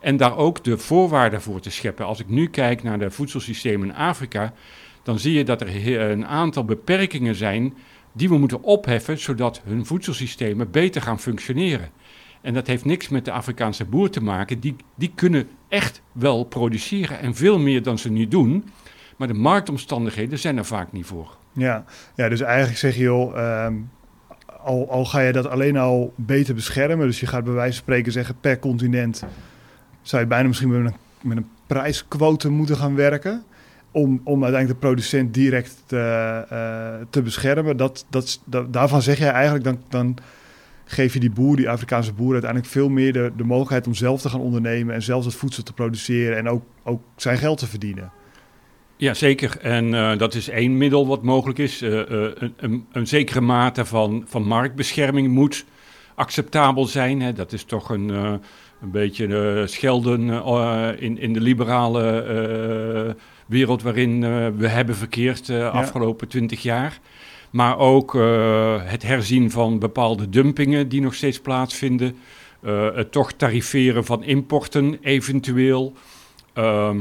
En 0.00 0.16
daar 0.16 0.36
ook 0.36 0.64
de 0.64 0.78
voorwaarden 0.78 1.42
voor 1.42 1.60
te 1.60 1.70
scheppen. 1.70 2.06
Als 2.06 2.20
ik 2.20 2.28
nu 2.28 2.48
kijk 2.48 2.82
naar 2.82 2.98
de 2.98 3.10
voedselsystemen 3.10 3.88
in 3.88 3.94
Afrika, 3.94 4.52
dan 5.02 5.18
zie 5.18 5.32
je 5.32 5.44
dat 5.44 5.60
er 5.60 6.00
een 6.10 6.26
aantal 6.26 6.64
beperkingen 6.64 7.34
zijn 7.34 7.74
die 8.12 8.28
we 8.28 8.38
moeten 8.38 8.62
opheffen, 8.62 9.18
zodat 9.18 9.60
hun 9.64 9.86
voedselsystemen 9.86 10.70
beter 10.70 11.02
gaan 11.02 11.20
functioneren. 11.20 11.90
En 12.40 12.54
dat 12.54 12.66
heeft 12.66 12.84
niks 12.84 13.08
met 13.08 13.24
de 13.24 13.32
Afrikaanse 13.32 13.84
boer 13.84 14.10
te 14.10 14.22
maken. 14.22 14.60
Die, 14.60 14.76
die 14.94 15.12
kunnen 15.14 15.48
echt 15.68 16.02
wel 16.12 16.44
produceren 16.44 17.18
en 17.18 17.34
veel 17.34 17.58
meer 17.58 17.82
dan 17.82 17.98
ze 17.98 18.10
nu 18.10 18.28
doen. 18.28 18.64
Maar 19.16 19.28
de 19.28 19.34
marktomstandigheden 19.34 20.38
zijn 20.38 20.56
er 20.56 20.64
vaak 20.64 20.92
niet 20.92 21.06
voor. 21.06 21.36
Ja, 21.52 21.84
ja 22.16 22.28
dus 22.28 22.40
eigenlijk 22.40 22.78
zeg 22.78 22.96
je, 22.96 23.02
joh, 23.02 23.38
ehm, 23.38 23.74
al, 24.62 24.90
al 24.90 25.04
ga 25.04 25.20
je 25.20 25.32
dat 25.32 25.46
alleen 25.46 25.76
al 25.76 26.12
beter 26.16 26.54
beschermen, 26.54 27.06
dus 27.06 27.20
je 27.20 27.26
gaat 27.26 27.44
bij 27.44 27.52
wijze 27.52 27.72
van 27.74 27.82
spreken 27.82 28.12
zeggen 28.12 28.36
per 28.40 28.58
continent, 28.58 29.24
zou 30.02 30.22
je 30.22 30.28
bijna 30.28 30.48
misschien 30.48 30.82
met 30.82 30.92
een, 30.92 30.98
met 31.20 31.36
een 31.36 31.48
prijsquote 31.66 32.48
moeten 32.48 32.76
gaan 32.76 32.94
werken, 32.94 33.42
om, 33.90 34.20
om 34.24 34.42
uiteindelijk 34.42 34.80
de 34.80 34.86
producent 34.86 35.34
direct 35.34 35.82
te, 35.86 35.98
eh, 36.48 37.06
te 37.10 37.22
beschermen. 37.22 37.76
Dat, 37.76 38.06
dat, 38.10 38.40
daarvan 38.68 39.02
zeg 39.02 39.18
jij 39.18 39.30
eigenlijk, 39.30 39.64
dan, 39.64 39.78
dan 39.88 40.16
geef 40.84 41.12
je 41.12 41.20
die 41.20 41.30
boer, 41.30 41.56
die 41.56 41.70
Afrikaanse 41.70 42.12
boer, 42.12 42.32
uiteindelijk 42.32 42.72
veel 42.72 42.88
meer 42.88 43.12
de, 43.12 43.32
de 43.36 43.44
mogelijkheid 43.44 43.86
om 43.86 43.94
zelf 43.94 44.20
te 44.20 44.28
gaan 44.28 44.40
ondernemen 44.40 44.94
en 44.94 45.02
zelfs 45.02 45.26
het 45.26 45.34
voedsel 45.34 45.62
te 45.62 45.72
produceren 45.72 46.36
en 46.36 46.48
ook, 46.48 46.62
ook 46.82 47.02
zijn 47.16 47.38
geld 47.38 47.58
te 47.58 47.66
verdienen. 47.66 48.10
Ja, 48.96 49.14
zeker. 49.14 49.58
En 49.60 49.94
eh, 49.94 50.18
dat 50.18 50.34
is 50.34 50.48
één 50.48 50.76
middel 50.76 51.06
wat 51.06 51.22
mogelijk 51.22 51.58
is. 51.58 51.82
Eh, 51.82 51.90
een, 51.90 52.54
een, 52.56 52.86
een 52.92 53.06
zekere 53.06 53.40
mate 53.40 53.84
van, 53.84 54.24
van 54.26 54.42
marktbescherming 54.42 55.28
moet 55.28 55.64
acceptabel 56.18 56.86
zijn. 56.86 57.20
Hè. 57.20 57.32
Dat 57.32 57.52
is 57.52 57.64
toch 57.64 57.90
een, 57.90 58.10
eh, 58.10 58.32
een 58.82 58.90
beetje 58.90 59.26
eh, 59.26 59.66
schelden 59.66 60.30
eh, 60.30 60.88
in, 60.98 61.18
in 61.18 61.32
de 61.32 61.40
liberale 61.40 63.16
wereld 63.46 63.82
waarin 63.82 64.20
we 64.56 64.68
hebben 64.68 64.94
verkeerd 64.94 65.46
de 65.46 65.70
afgelopen 65.70 66.28
twintig 66.28 66.62
jaar. 66.62 66.98
Maar 67.50 67.78
ook 67.78 68.12
het 68.84 69.02
herzien 69.02 69.50
van 69.50 69.78
bepaalde 69.78 70.28
dumpingen 70.28 70.88
die 70.88 71.00
nog 71.00 71.14
steeds 71.14 71.40
plaatsvinden. 71.40 72.16
Het 72.94 73.12
toch 73.12 73.32
tariveren 73.32 74.04
van 74.04 74.22
importen 74.24 74.98
eventueel. 75.02 75.92
Ehm, 76.52 77.00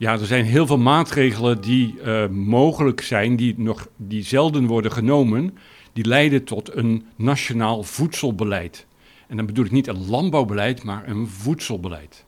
Ja, 0.00 0.12
er 0.12 0.26
zijn 0.26 0.44
heel 0.44 0.66
veel 0.66 0.78
maatregelen 0.78 1.60
die 1.60 1.94
uh, 2.04 2.26
mogelijk 2.28 3.00
zijn, 3.00 3.36
die, 3.36 3.54
nog, 3.56 3.88
die 3.96 4.24
zelden 4.24 4.66
worden 4.66 4.92
genomen, 4.92 5.58
die 5.98 6.06
leiden 6.06 6.44
tot 6.44 6.76
een 6.76 7.06
nationaal 7.16 7.82
voedselbeleid. 7.82 8.86
En 9.26 9.36
dan 9.36 9.46
bedoel 9.46 9.64
ik 9.64 9.70
niet 9.70 9.86
een 9.86 10.08
landbouwbeleid, 10.08 10.82
maar 10.82 11.08
een 11.08 11.28
voedselbeleid. 11.28 12.24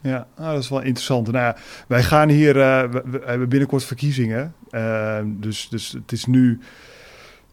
Ja, 0.00 0.26
ah, 0.36 0.52
dat 0.52 0.62
is 0.62 0.68
wel 0.68 0.80
interessant. 0.80 1.26
Nou 1.26 1.44
ja, 1.44 1.56
wij 1.88 2.02
gaan 2.02 2.28
hier, 2.28 2.56
uh, 2.56 2.82
we, 2.90 3.22
hebben 3.24 3.48
binnenkort 3.48 3.84
verkiezingen. 3.84 4.54
Uh, 4.70 5.18
dus, 5.24 5.68
dus 5.68 5.92
het 5.92 6.12
is 6.12 6.24
nu, 6.24 6.58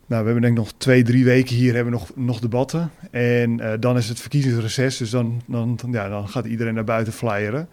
nou, 0.06 0.24
we 0.24 0.32
hebben 0.32 0.42
denk 0.42 0.58
ik 0.58 0.64
nog 0.64 0.74
twee, 0.78 1.04
drie 1.04 1.24
weken 1.24 1.56
hier 1.56 1.74
hebben 1.74 1.94
nog, 1.94 2.12
nog 2.16 2.40
debatten. 2.40 2.92
En 3.12 3.60
uh, 3.60 3.74
dan 3.80 3.98
is 3.98 4.10
het 4.10 4.20
verkiezingsreces, 4.20 4.98
dus 4.98 5.10
dan, 5.10 5.42
dan, 5.46 5.80
ja, 5.92 6.10
dan 6.10 6.30
gaat 6.30 6.46
iedereen 6.46 6.74
naar 6.74 6.84
buiten 6.84 7.14
flyeren. 7.14 7.70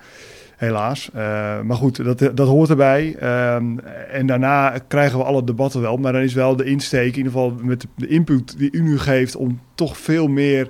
Helaas. 0.59 1.11
maar 1.65 1.77
goed, 1.77 2.05
dat, 2.05 2.19
dat 2.19 2.49
hoort 2.49 2.71
erbij. 2.71 3.17
Ehm, 3.19 3.79
en 4.11 4.27
daarna 4.27 4.79
krijgen 4.89 5.19
we 5.19 5.25
alle 5.25 5.45
debatten 5.45 5.81
wel. 5.81 5.97
Maar 5.97 6.13
dan 6.13 6.23
is 6.23 6.35
wel 6.35 6.57
de 6.57 6.65
insteek, 6.65 7.11
in 7.11 7.17
ieder 7.17 7.33
geval 7.33 7.55
met 7.63 7.87
de 7.97 8.07
input 8.07 8.59
die 8.59 8.73
u 8.73 8.83
nu 8.83 8.99
geeft, 8.99 9.37
om 9.37 9.61
toch 9.75 9.99
veel 9.99 10.29
meer 10.29 10.69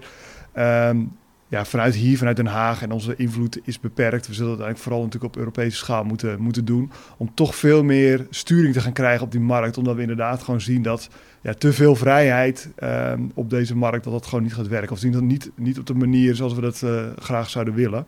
um, 0.59 1.17
ja, 1.49 1.65
vanuit 1.65 1.95
hier, 1.95 2.19
vanuit 2.19 2.37
Den 2.37 2.47
Haag 2.47 2.83
en 2.83 2.91
onze 2.91 3.17
invloed 3.17 3.61
is 3.65 3.81
beperkt. 3.81 4.27
We 4.27 4.35
zullen 4.35 4.51
het 4.51 4.61
eigenlijk 4.61 4.89
vooral 4.89 5.05
natuurlijk 5.05 5.35
op 5.35 5.41
Europese 5.41 5.77
schaal 5.77 6.05
moeten, 6.05 6.41
moeten 6.41 6.65
doen. 6.65 6.91
Om 7.17 7.35
toch 7.35 7.55
veel 7.55 7.85
meer 7.85 8.27
sturing 8.31 8.75
te 8.75 8.81
gaan 8.81 8.93
krijgen 8.93 9.25
op 9.25 9.33
die 9.33 9.41
markt. 9.41 9.79
Omdat 9.79 9.95
we 9.95 10.01
inderdaad 10.01 10.43
gewoon 10.43 10.61
zien 10.61 10.83
dat 10.83 11.09
ja, 11.41 11.53
te 11.53 11.73
veel 11.73 11.95
vrijheid 11.95 12.71
um, 12.83 13.31
op 13.35 13.51
deze 13.51 13.77
markt, 13.77 14.05
dat 14.05 14.13
dat 14.13 14.27
gewoon 14.27 14.43
niet 14.45 14.55
gaat 14.55 14.69
werken. 14.69 14.93
Of 14.93 14.99
zien 14.99 15.13
dat 15.13 15.23
niet, 15.23 15.51
niet 15.55 15.79
op 15.79 15.87
de 15.87 15.95
manier 15.95 16.35
zoals 16.35 16.55
we 16.55 16.61
dat 16.61 16.83
uh, 16.85 17.03
graag 17.19 17.51
zouden 17.51 17.75
willen. 17.75 18.07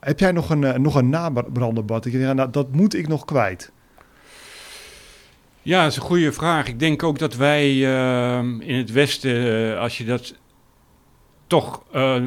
Heb 0.00 0.20
jij 0.20 0.32
nog 0.32 0.50
een, 0.50 0.62
uh, 0.62 0.74
nog 0.74 0.94
een 0.94 1.08
nabranderbad? 1.08 2.04
Ik 2.04 2.12
denk, 2.12 2.34
nou, 2.34 2.50
dat 2.50 2.72
moet 2.72 2.94
ik 2.94 3.08
nog 3.08 3.24
kwijt. 3.24 3.72
Ja, 5.62 5.82
dat 5.82 5.90
is 5.90 5.96
een 5.96 6.02
goede 6.02 6.32
vraag. 6.32 6.68
Ik 6.68 6.78
denk 6.78 7.02
ook 7.02 7.18
dat 7.18 7.36
wij 7.36 7.74
uh, 7.74 8.38
in 8.58 8.74
het 8.74 8.92
Westen, 8.92 9.34
uh, 9.34 9.78
als 9.78 9.98
je 9.98 10.04
dat 10.04 10.34
toch 11.46 11.82
uh, 11.94 12.26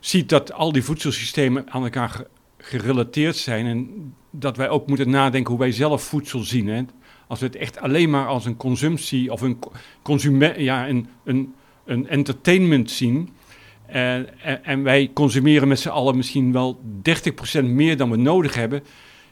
ziet 0.00 0.28
dat 0.28 0.52
al 0.52 0.72
die 0.72 0.84
voedselsystemen 0.84 1.70
aan 1.70 1.82
elkaar 1.82 2.24
gerelateerd 2.58 3.36
zijn. 3.36 3.66
En 3.66 4.14
dat 4.30 4.56
wij 4.56 4.68
ook 4.68 4.86
moeten 4.86 5.10
nadenken 5.10 5.50
hoe 5.50 5.60
wij 5.60 5.72
zelf 5.72 6.02
voedsel 6.02 6.40
zien. 6.40 6.68
Hè? 6.68 6.82
Als 7.26 7.40
we 7.40 7.46
het 7.46 7.56
echt 7.56 7.78
alleen 7.78 8.10
maar 8.10 8.26
als 8.26 8.44
een 8.44 8.56
consumptie 8.56 9.32
of 9.32 9.40
een, 9.40 9.58
consument, 10.02 10.56
ja, 10.56 10.88
een, 10.88 11.08
een, 11.24 11.54
een 11.84 12.08
entertainment 12.08 12.90
zien. 12.90 13.28
En, 13.92 14.28
en, 14.42 14.64
en 14.64 14.82
wij 14.82 15.10
consumeren 15.14 15.68
met 15.68 15.80
z'n 15.80 15.88
allen 15.88 16.16
misschien 16.16 16.52
wel 16.52 16.80
30% 17.60 17.64
meer 17.64 17.96
dan 17.96 18.10
we 18.10 18.16
nodig 18.16 18.54
hebben. 18.54 18.82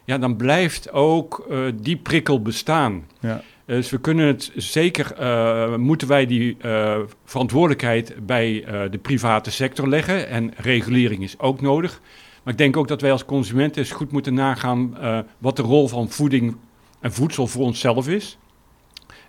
Ja, 0.04 0.18
dan 0.18 0.36
blijft 0.36 0.92
ook 0.92 1.46
uh, 1.50 1.58
die 1.80 1.96
prikkel 1.96 2.42
bestaan. 2.42 3.04
Ja. 3.20 3.42
Dus 3.66 3.90
we 3.90 4.00
kunnen 4.00 4.26
het 4.26 4.52
zeker, 4.56 5.12
uh, 5.20 5.76
moeten 5.76 6.08
wij 6.08 6.26
die 6.26 6.56
uh, 6.64 6.98
verantwoordelijkheid 7.24 8.26
bij 8.26 8.52
uh, 8.52 8.90
de 8.90 8.98
private 8.98 9.50
sector 9.50 9.88
leggen. 9.88 10.28
En 10.28 10.52
regulering 10.56 11.22
is 11.22 11.38
ook 11.38 11.60
nodig. 11.60 12.00
Maar 12.42 12.52
ik 12.52 12.58
denk 12.58 12.76
ook 12.76 12.88
dat 12.88 13.00
wij 13.00 13.12
als 13.12 13.24
consumenten 13.24 13.82
eens 13.82 13.90
goed 13.90 14.12
moeten 14.12 14.34
nagaan 14.34 14.96
wat 15.38 15.56
de 15.56 15.62
rol 15.62 15.88
van 15.88 16.10
voeding 16.10 16.56
en 17.00 17.12
voedsel 17.12 17.46
voor 17.46 17.64
onszelf 17.64 18.08
is. 18.08 18.38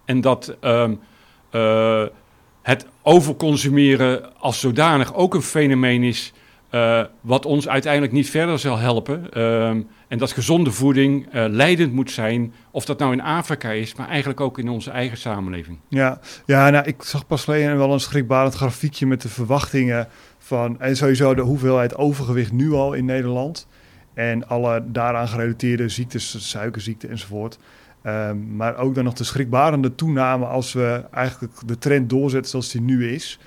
En 0.06 0.22
dat 0.22 0.56
ehm, 0.60 0.96
het 2.70 2.86
overconsumeren 3.02 4.40
als 4.40 4.60
zodanig 4.60 5.14
ook 5.14 5.34
een 5.34 5.42
fenomeen 5.42 6.04
is 6.04 6.34
wat 7.22 7.46
ons 7.46 7.68
uiteindelijk 7.68 8.14
niet 8.14 8.30
verder 8.30 8.60
zal 8.60 8.78
helpen. 8.78 9.32
Ehm, 9.34 9.82
en 10.08 10.18
dat 10.18 10.32
gezonde 10.32 10.72
voeding 10.72 11.26
uh, 11.34 11.46
leidend 11.48 11.94
moet 11.94 12.12
zijn, 12.12 12.54
of 12.72 12.86
dat 12.86 13.00
nou 13.00 13.12
in 13.12 13.22
Afrika 13.22 13.72
is, 13.72 13.96
maar 13.96 14.08
eigenlijk 14.08 14.40
ook 14.40 14.60
in 14.60 14.70
onze 14.70 14.92
eigen 14.92 15.18
samenleving. 15.18 15.78
Ja, 15.88 16.20
ja 16.46 16.70
nou, 16.70 16.86
ik 16.86 17.04
zag 17.04 17.28
pas 17.28 17.44
geleden 17.44 17.78
wel 17.78 17.94
een 17.94 18.00
schrikbarend 18.00 18.54
grafiekje 18.54 19.06
met 19.06 19.22
de 19.22 19.30
verwachtingen 19.30 20.08
van, 20.38 20.80
en 20.80 20.96
sowieso 20.96 21.34
de 21.34 21.42
hoeveelheid 21.42 21.96
overgewicht 21.96 22.52
nu 22.52 22.72
al 22.72 22.94
in 22.94 23.06
Nederland. 23.06 23.68
En 24.14 24.48
alle 24.48 24.84
daaraan 24.86 25.28
gerelateerde 25.28 25.90
ziektes, 25.90 26.50
suikerziekte 26.50 27.08
enzovoort. 27.08 27.60
Um, 28.04 28.56
maar 28.56 28.78
ook 28.78 28.96
dan 28.96 29.04
nog 29.04 29.14
de 29.14 29.24
schrikbarende 29.24 29.96
toename 29.96 30.46
als 30.46 30.74
we 30.74 31.04
eigenlijk 31.12 31.54
de 31.66 31.78
trend 31.78 32.10
doorzetten 32.10 32.52
zoals 32.52 32.72
die 32.72 32.82
nu 32.82 33.10
is. 33.10 33.40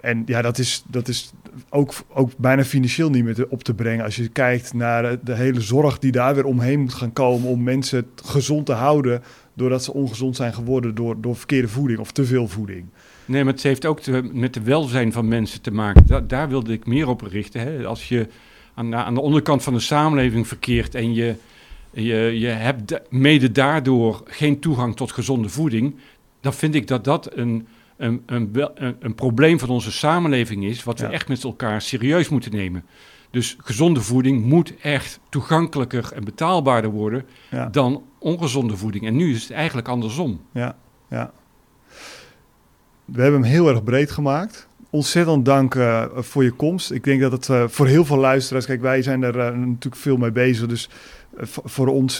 En 0.00 0.22
ja, 0.26 0.42
dat 0.42 0.58
is, 0.58 0.84
dat 0.86 1.08
is 1.08 1.32
ook, 1.70 1.92
ook 2.08 2.30
bijna 2.36 2.64
financieel 2.64 3.10
niet 3.10 3.24
meer 3.24 3.46
op 3.48 3.62
te 3.62 3.74
brengen. 3.74 4.04
Als 4.04 4.16
je 4.16 4.28
kijkt 4.28 4.74
naar 4.74 5.24
de, 5.24 5.34
hele 5.34 5.60
zorg 5.60 5.98
die 5.98 6.12
daar 6.12 6.34
weer 6.34 6.44
omheen 6.44 6.80
moet 6.80 6.94
gaan 6.94 7.12
komen 7.12 7.48
om 7.48 7.62
mensen 7.62 8.06
gezond 8.24 8.66
te 8.66 8.72
houden. 8.72 9.22
doordat 9.54 9.84
ze 9.84 9.92
ongezond 9.92 10.36
zijn 10.36 10.54
geworden 10.54 10.94
door, 10.94 11.20
door 11.20 11.36
verkeerde 11.36 11.68
voeding 11.68 11.98
of 11.98 12.12
te 12.12 12.24
veel 12.24 12.48
voeding. 12.48 12.84
Nee, 13.24 13.44
maar 13.44 13.52
het 13.52 13.62
heeft 13.62 13.86
ook 13.86 14.00
met 14.32 14.54
de 14.54 14.62
welzijn 14.62 15.12
van 15.12 15.28
mensen 15.28 15.60
te 15.60 15.70
maken. 15.70 16.28
daar 16.28 16.48
wilde 16.48 16.72
ik 16.72 16.86
meer 16.86 17.08
op 17.08 17.20
richten. 17.20 17.60
Hè. 17.60 17.86
Als 17.86 18.08
je 18.08 18.28
aan, 18.74 18.94
aan 18.94 19.14
de 19.14 19.20
onderkant 19.20 19.62
van 19.62 19.74
de 19.74 19.80
samenleving 19.80 20.48
verkeert 20.48 20.94
en 20.94 21.14
je, 21.14 21.34
je, 21.92 22.38
je 22.38 22.46
hebt 22.46 23.00
mede 23.10 23.52
daardoor 23.52 24.22
geen 24.24 24.60
toegang 24.60 24.96
tot 24.96 25.12
gezonde 25.12 25.48
voeding. 25.48 25.96
dan 26.40 26.54
vind 26.54 26.74
ik 26.74 26.86
dat 26.86 27.04
dat 27.04 27.36
een 27.36 27.66
een, 28.00 28.22
een, 28.26 28.96
een, 29.00 29.14
probleem 29.14 29.58
van 29.58 29.68
onze 29.68 29.92
samenleving 29.92 30.64
is, 30.64 30.82
wat 30.82 30.98
we 31.00 31.06
echt 31.06 31.28
met 31.28 31.44
elkaar 31.44 31.80
serieus 31.80 32.28
moeten 32.28 32.50
nemen. 32.50 32.84
Dus 33.30 33.56
gezonde 33.58 34.00
voeding 34.00 34.44
moet 34.44 34.76
echt 34.76 35.20
toegankelijker 35.28 36.12
en 36.12 36.24
betaalbaarder 36.24 36.90
worden 36.90 37.24
dan 37.70 38.02
ongezonde 38.18 38.76
voeding. 38.76 39.06
En 39.06 39.16
nu 39.16 39.34
is 39.34 39.42
het 39.42 39.50
eigenlijk 39.50 39.88
andersom. 39.88 40.40
Ja, 40.52 40.76
ja. 41.08 41.32
We 43.04 43.22
hebben 43.22 43.40
hem 43.40 43.50
heel 43.50 43.68
erg 43.68 43.84
breed 43.84 44.10
gemaakt. 44.10 44.68
Ontzettend 44.92 45.44
dank 45.44 45.74
uh, 45.74 46.04
voor 46.14 46.44
je 46.44 46.50
komst. 46.50 46.90
Ik 46.90 47.04
denk 47.04 47.20
dat 47.20 47.32
het 47.32 47.48
uh, 47.48 47.64
voor 47.68 47.86
heel 47.86 48.04
veel 48.04 48.16
luisteraars, 48.16 48.66
kijk, 48.66 48.80
wij 48.80 49.02
zijn 49.02 49.22
er 49.22 49.36
uh, 49.36 49.44
natuurlijk 49.44 49.96
veel 49.96 50.16
mee 50.16 50.30
bezig. 50.30 50.66
Dus 50.66 50.88
voor 51.64 51.86
ons 51.86 52.16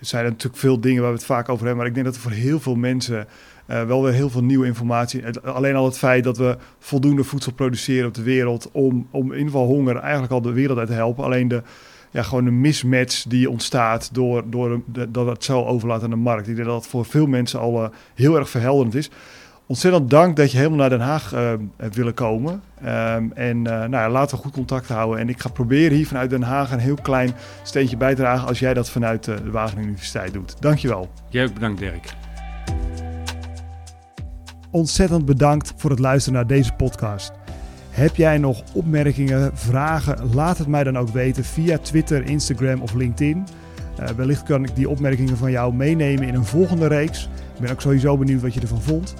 zijn 0.00 0.24
er 0.24 0.30
natuurlijk 0.30 0.56
veel 0.56 0.80
dingen 0.80 1.02
waar 1.02 1.10
we 1.10 1.16
het 1.16 1.26
vaak 1.26 1.48
over 1.48 1.66
hebben. 1.66 1.76
Maar 1.76 1.86
ik 1.86 1.94
denk 1.94 2.06
dat 2.06 2.14
er 2.14 2.20
voor 2.20 2.30
heel 2.30 2.60
veel 2.60 2.74
mensen 2.74 3.26
wel 3.66 4.02
weer 4.02 4.12
heel 4.12 4.30
veel 4.30 4.44
nieuwe 4.44 4.66
informatie. 4.66 5.22
Alleen 5.42 5.76
al 5.76 5.84
het 5.84 5.98
feit 5.98 6.24
dat 6.24 6.36
we 6.36 6.56
voldoende 6.78 7.24
voedsel 7.24 7.52
produceren 7.52 8.08
op 8.08 8.14
de 8.14 8.22
wereld. 8.22 8.68
om, 8.72 9.06
om 9.10 9.32
in 9.32 9.44
geval 9.44 9.66
honger 9.66 9.96
eigenlijk 9.96 10.32
al 10.32 10.40
de 10.40 10.52
wereld 10.52 10.78
uit 10.78 10.88
te 10.88 10.94
helpen. 10.94 11.24
Alleen 11.24 11.48
de, 11.48 11.62
ja, 12.10 12.22
gewoon 12.22 12.44
de 12.44 12.50
mismatch 12.50 13.22
die 13.22 13.50
ontstaat 13.50 14.14
door, 14.14 14.42
door 14.46 14.80
de, 14.92 15.10
dat 15.10 15.26
het 15.26 15.44
zo 15.44 15.64
overlaten 15.64 16.04
aan 16.04 16.10
de 16.10 16.16
markt. 16.16 16.48
Ik 16.48 16.54
denk 16.54 16.68
dat 16.68 16.76
dat 16.76 16.86
voor 16.86 17.04
veel 17.04 17.26
mensen 17.26 17.60
al 17.60 17.90
heel 18.14 18.36
erg 18.36 18.50
verhelderend 18.50 18.94
is 18.94 19.10
ontzettend 19.70 20.10
dank 20.10 20.36
dat 20.36 20.50
je 20.50 20.56
helemaal 20.56 20.78
naar 20.78 20.88
Den 20.88 21.00
Haag 21.00 21.34
uh, 21.34 21.52
hebt 21.76 21.94
willen 21.96 22.14
komen. 22.14 22.52
Um, 22.52 23.32
en 23.32 23.56
uh, 23.56 23.64
nou 23.64 23.90
ja, 23.90 24.10
laten 24.10 24.36
we 24.36 24.42
goed 24.42 24.52
contact 24.52 24.88
houden. 24.88 25.20
En 25.20 25.28
ik 25.28 25.40
ga 25.40 25.48
proberen 25.48 25.96
hier 25.96 26.06
vanuit 26.06 26.30
Den 26.30 26.42
Haag 26.42 26.72
een 26.72 26.78
heel 26.78 26.98
klein 27.02 27.32
steentje 27.62 27.96
bij 27.96 28.14
te 28.14 28.20
dragen 28.20 28.48
als 28.48 28.58
jij 28.58 28.74
dat 28.74 28.90
vanuit 28.90 29.26
uh, 29.26 29.36
de 29.36 29.50
Wageningen 29.50 29.88
Universiteit 29.88 30.32
doet. 30.32 30.56
Dankjewel. 30.60 31.10
Jij 31.28 31.44
ook 31.44 31.54
bedankt 31.54 31.78
Dirk. 31.78 32.14
Ontzettend 34.70 35.24
bedankt 35.24 35.72
voor 35.76 35.90
het 35.90 35.98
luisteren 35.98 36.38
naar 36.38 36.48
deze 36.48 36.72
podcast. 36.72 37.32
Heb 37.90 38.16
jij 38.16 38.38
nog 38.38 38.62
opmerkingen, 38.72 39.50
vragen? 39.54 40.34
Laat 40.34 40.58
het 40.58 40.66
mij 40.66 40.84
dan 40.84 40.98
ook 40.98 41.08
weten 41.08 41.44
via 41.44 41.78
Twitter, 41.78 42.24
Instagram 42.24 42.80
of 42.80 42.94
LinkedIn. 42.94 43.46
wellicht 44.16 44.42
kan 44.42 44.64
ik 44.64 44.76
die 44.76 44.88
opmerkingen 44.88 45.36
van 45.36 45.50
jou 45.50 45.74
meenemen 45.74 46.28
in 46.28 46.34
een 46.34 46.44
volgende 46.44 46.86
reeks. 46.86 47.28
Ik 47.54 47.60
ben 47.60 47.70
ook 47.70 47.80
sowieso 47.80 48.16
benieuwd 48.16 48.42
wat 48.42 48.54
je 48.54 48.60
ervan 48.60 48.82
vond. 48.82 49.14